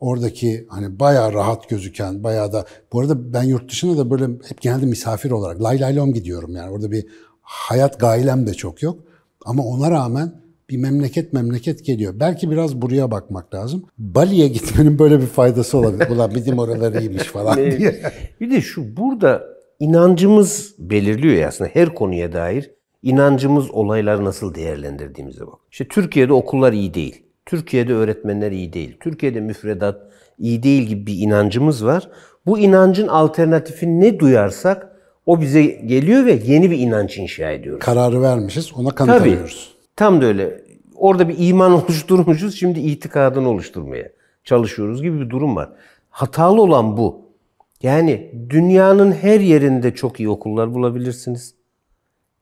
oradaki 0.00 0.66
hani 0.68 1.00
bayağı 1.00 1.32
rahat 1.32 1.68
gözüken 1.68 2.24
bayağı 2.24 2.52
da 2.52 2.66
bu 2.92 3.00
arada 3.00 3.32
ben 3.32 3.42
yurt 3.42 3.70
dışına 3.70 3.98
da 3.98 4.10
böyle 4.10 4.24
hep 4.24 4.60
genelde 4.60 4.86
misafir 4.86 5.30
olarak 5.30 5.62
lay 5.62 5.80
lay 5.80 5.96
lom 5.96 6.12
gidiyorum 6.12 6.56
yani 6.56 6.70
orada 6.70 6.90
bir 6.90 7.06
hayat 7.42 8.00
gailem 8.00 8.46
de 8.46 8.54
çok 8.54 8.82
yok. 8.82 8.98
Ama 9.44 9.64
ona 9.64 9.90
rağmen 9.90 10.47
bir 10.70 10.76
memleket 10.76 11.32
memleket 11.32 11.84
geliyor. 11.84 12.14
Belki 12.20 12.50
biraz 12.50 12.82
buraya 12.82 13.10
bakmak 13.10 13.54
lazım. 13.54 13.84
Bali'ye 13.98 14.48
gitmenin 14.48 14.98
böyle 14.98 15.20
bir 15.20 15.26
faydası 15.26 15.78
olabilir. 15.78 16.10
Ulan 16.10 16.34
bizim 16.34 16.58
oralar 16.58 16.92
iyiymiş 17.00 17.22
falan 17.22 17.56
diye. 17.78 18.02
Bir 18.40 18.50
de 18.50 18.60
şu 18.60 18.96
burada 18.96 19.44
inancımız 19.80 20.74
belirliyor 20.78 21.34
ya 21.34 21.48
aslında 21.48 21.70
her 21.72 21.94
konuya 21.94 22.32
dair 22.32 22.70
inancımız 23.02 23.70
olayları 23.70 24.24
nasıl 24.24 24.54
değerlendirdiğimize 24.54 25.46
bak. 25.46 25.58
İşte 25.70 25.88
Türkiye'de 25.88 26.32
okullar 26.32 26.72
iyi 26.72 26.94
değil. 26.94 27.22
Türkiye'de 27.46 27.94
öğretmenler 27.94 28.52
iyi 28.52 28.72
değil. 28.72 28.96
Türkiye'de 29.00 29.40
müfredat 29.40 30.02
iyi 30.38 30.62
değil 30.62 30.82
gibi 30.82 31.06
bir 31.06 31.18
inancımız 31.18 31.84
var. 31.84 32.08
Bu 32.46 32.58
inancın 32.58 33.08
alternatifi 33.08 34.00
ne 34.00 34.18
duyarsak 34.18 34.88
o 35.26 35.40
bize 35.40 35.62
geliyor 35.62 36.26
ve 36.26 36.38
yeni 36.46 36.70
bir 36.70 36.78
inanç 36.78 37.18
inşa 37.18 37.50
ediyoruz. 37.50 37.84
Kararı 37.84 38.22
vermişiz 38.22 38.72
ona 38.74 38.90
kanıt 38.90 39.18
Tabii. 39.18 39.30
arıyoruz. 39.30 39.77
Tam 39.98 40.20
da 40.20 40.26
öyle. 40.26 40.64
Orada 40.94 41.28
bir 41.28 41.34
iman 41.38 41.72
oluşturmuşuz. 41.82 42.58
Şimdi 42.58 42.80
itikadını 42.80 43.48
oluşturmaya 43.48 44.08
çalışıyoruz 44.44 45.02
gibi 45.02 45.20
bir 45.20 45.30
durum 45.30 45.56
var. 45.56 45.70
Hatalı 46.10 46.62
olan 46.62 46.96
bu. 46.96 47.28
Yani 47.82 48.32
dünyanın 48.50 49.12
her 49.12 49.40
yerinde 49.40 49.94
çok 49.94 50.20
iyi 50.20 50.28
okullar 50.28 50.74
bulabilirsiniz. 50.74 51.54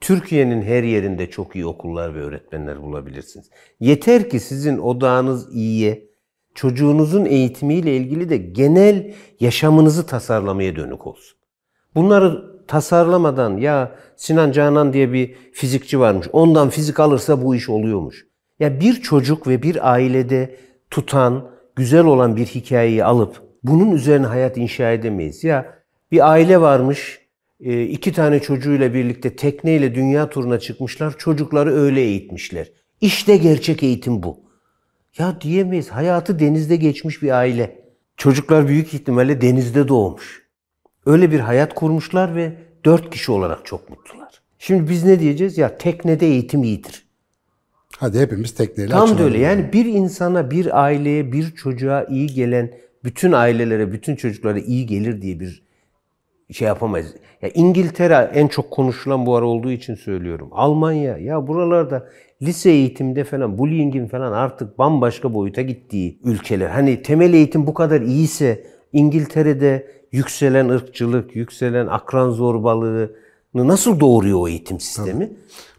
Türkiye'nin 0.01 0.62
her 0.62 0.83
yerinde 0.83 1.31
çok 1.31 1.57
iyi 1.57 1.66
okullar 1.66 2.14
ve 2.14 2.21
öğretmenler 2.21 2.83
bulabilirsiniz. 2.83 3.51
Yeter 3.81 4.31
ki 4.31 4.40
sizin 4.40 4.79
odağınız 4.79 5.55
iyiye, 5.55 6.09
çocuğunuzun 6.55 7.25
eğitimiyle 7.25 7.97
ilgili 7.97 8.29
de 8.29 8.37
genel 8.37 9.14
yaşamınızı 9.40 10.07
tasarlamaya 10.07 10.77
dönük 10.77 11.07
olsun. 11.07 11.38
Bunları 11.95 12.56
tasarlamadan 12.69 13.57
ya 13.57 13.93
Sinan 14.17 14.53
Canan 14.53 14.93
diye 14.93 15.13
bir 15.13 15.35
fizikçi 15.53 16.01
varmış. 16.01 16.27
Ondan 16.33 16.71
fizik 16.71 17.01
alırsa 17.01 17.43
bu 17.43 17.55
iş 17.55 17.69
oluyormuş. 17.69 18.27
Ya 18.61 18.81
bir 18.81 18.95
çocuk 18.95 19.49
ve 19.49 19.63
bir 19.63 19.93
ailede 19.93 20.57
tutan, 20.91 21.51
güzel 21.77 22.05
olan 22.05 22.37
bir 22.37 22.47
hikayeyi 22.47 23.05
alıp 23.05 23.43
bunun 23.63 23.91
üzerine 23.91 24.27
hayat 24.27 24.57
inşa 24.57 24.91
edemeyiz. 24.93 25.45
Ya 25.45 25.75
bir 26.13 26.31
aile 26.31 26.61
varmış, 26.61 27.21
e, 27.61 27.83
iki 27.83 28.13
tane 28.13 28.41
çocuğuyla 28.41 28.95
birlikte 28.95 29.37
tekneyle 29.37 29.95
dünya 29.95 30.31
turuna 30.31 30.59
çıkmışlar. 30.59 31.15
Çocukları 31.19 31.75
öyle 31.75 32.01
eğitmişler. 32.01 32.73
İşte 33.01 33.37
gerçek 33.37 33.83
eğitim 33.83 34.23
bu. 34.23 34.41
Ya 35.19 35.41
diyemeyiz. 35.41 35.91
Hayatı 35.91 36.39
denizde 36.39 36.77
geçmiş 36.77 37.23
bir 37.23 37.31
aile. 37.31 37.87
Çocuklar 38.17 38.69
büyük 38.69 38.95
ihtimalle 38.95 39.41
denizde 39.41 39.89
doğmuş. 39.89 40.46
Öyle 41.07 41.31
bir 41.31 41.40
hayat 41.40 41.75
kurmuşlar 41.75 42.37
ve 42.37 42.53
dört 42.85 43.11
kişi 43.11 43.33
olarak 43.33 43.66
çok 43.66 43.90
mutlular. 43.90 44.42
Şimdi 44.59 44.90
biz 44.90 45.05
ne 45.05 45.21
diyeceğiz? 45.21 45.59
Ya 45.59 45.79
teknede 45.79 46.27
eğitim 46.27 46.62
iyidir. 46.62 47.07
Hadi 47.99 48.21
hepimiz 48.21 48.55
tekneyle 48.55 48.90
Tam 48.90 49.19
da 49.19 49.23
öyle. 49.23 49.38
Yani 49.38 49.73
bir 49.73 49.85
insana, 49.85 50.51
bir 50.51 50.83
aileye, 50.85 51.33
bir 51.33 51.55
çocuğa 51.55 52.05
iyi 52.05 52.27
gelen 52.27 52.71
bütün 53.05 53.33
ailelere, 53.33 53.92
bütün 53.92 54.16
çocuklara 54.16 54.59
iyi 54.59 54.87
gelir 54.87 55.23
diye 55.23 55.40
bir 55.40 55.62
şey 56.53 56.69
yapamayız. 56.69 57.14
Ya 57.42 57.49
İngiltere 57.55 58.31
en 58.35 58.49
çok 58.49 58.71
konuşulan 58.71 59.27
bu 59.27 59.37
ara 59.37 59.47
olduğu 59.47 59.71
için 59.71 59.95
söylüyorum. 59.95 60.49
Almanya 60.53 61.19
ya 61.19 61.47
buralarda 61.47 62.09
lise 62.42 62.71
eğitimde 62.71 63.25
falan 63.25 63.59
bullying'in 63.59 64.07
falan 64.07 64.33
artık 64.33 64.79
bambaşka 64.79 65.35
boyuta 65.35 65.62
gittiği 65.62 66.19
ülkeler. 66.25 66.69
Hani 66.69 67.03
temel 67.03 67.33
eğitim 67.33 67.66
bu 67.66 67.75
kadar 67.75 68.01
iyiyse 68.01 68.66
İngiltere'de 68.97 69.87
yükselen 70.13 70.69
ırkçılık, 70.69 71.37
yükselen 71.37 71.87
akran 71.87 72.31
zorbalığını 72.31 73.09
nasıl 73.55 74.01
doğuruyor 74.01 74.41
o 74.41 74.49
eğitim 74.49 74.81
sistemi? 74.81 75.33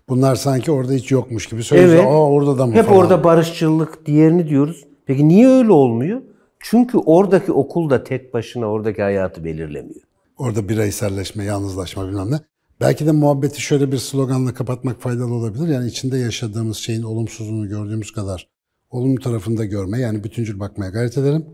Bunlar 0.10 0.36
sanki 0.36 0.72
orada 0.72 0.94
hiç 0.94 1.12
yokmuş 1.12 1.48
gibi 1.50 1.64
söylüyor. 1.64 1.90
Evet. 1.90 2.06
Aa 2.06 2.30
orada 2.30 2.58
da 2.58 2.66
mı 2.66 2.74
Hep 2.74 2.86
falan. 2.86 2.98
orada 2.98 3.24
barışçılık 3.24 4.06
diğerini 4.06 4.50
diyoruz. 4.50 4.84
Peki 5.06 5.28
niye 5.28 5.48
öyle 5.48 5.72
olmuyor? 5.72 6.22
Çünkü 6.60 6.98
oradaki 6.98 7.52
okul 7.52 7.90
da 7.90 8.04
tek 8.04 8.34
başına 8.34 8.66
oradaki 8.66 9.02
hayatı 9.02 9.44
belirlemiyor. 9.44 10.02
Orada 10.38 10.70
bireyselleşme, 10.70 11.44
yalnızlaşma 11.44 12.08
bilmem 12.08 12.32
ne. 12.32 12.40
Belki 12.82 13.06
de 13.06 13.12
muhabbeti 13.12 13.62
şöyle 13.62 13.92
bir 13.92 13.98
sloganla 13.98 14.54
kapatmak 14.54 15.02
faydalı 15.02 15.34
olabilir. 15.34 15.68
Yani 15.68 15.88
içinde 15.88 16.18
yaşadığımız 16.18 16.78
şeyin 16.78 17.04
olumsuzluğunu 17.04 17.70
gördüğümüz 17.70 18.12
kadar 18.12 18.48
olumlu 18.90 19.20
tarafını 19.20 19.58
da 19.58 19.66
görmeye 19.66 20.02
yani 20.02 20.24
bütüncül 20.24 20.60
bakmaya 20.60 20.92
gayret 20.92 21.18
edelim. 21.18 21.46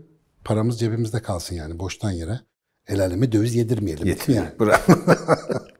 Paramız 0.44 0.80
cebimizde 0.80 1.22
kalsın 1.22 1.56
yani 1.56 1.78
boştan 1.78 2.10
yere. 2.10 2.40
El 2.86 3.00
aleme 3.00 3.32
döviz 3.32 3.54
yedirmeyelim. 3.54 4.06
mi 4.08 4.16
yani? 4.28 4.48
Bravo. 4.60 4.78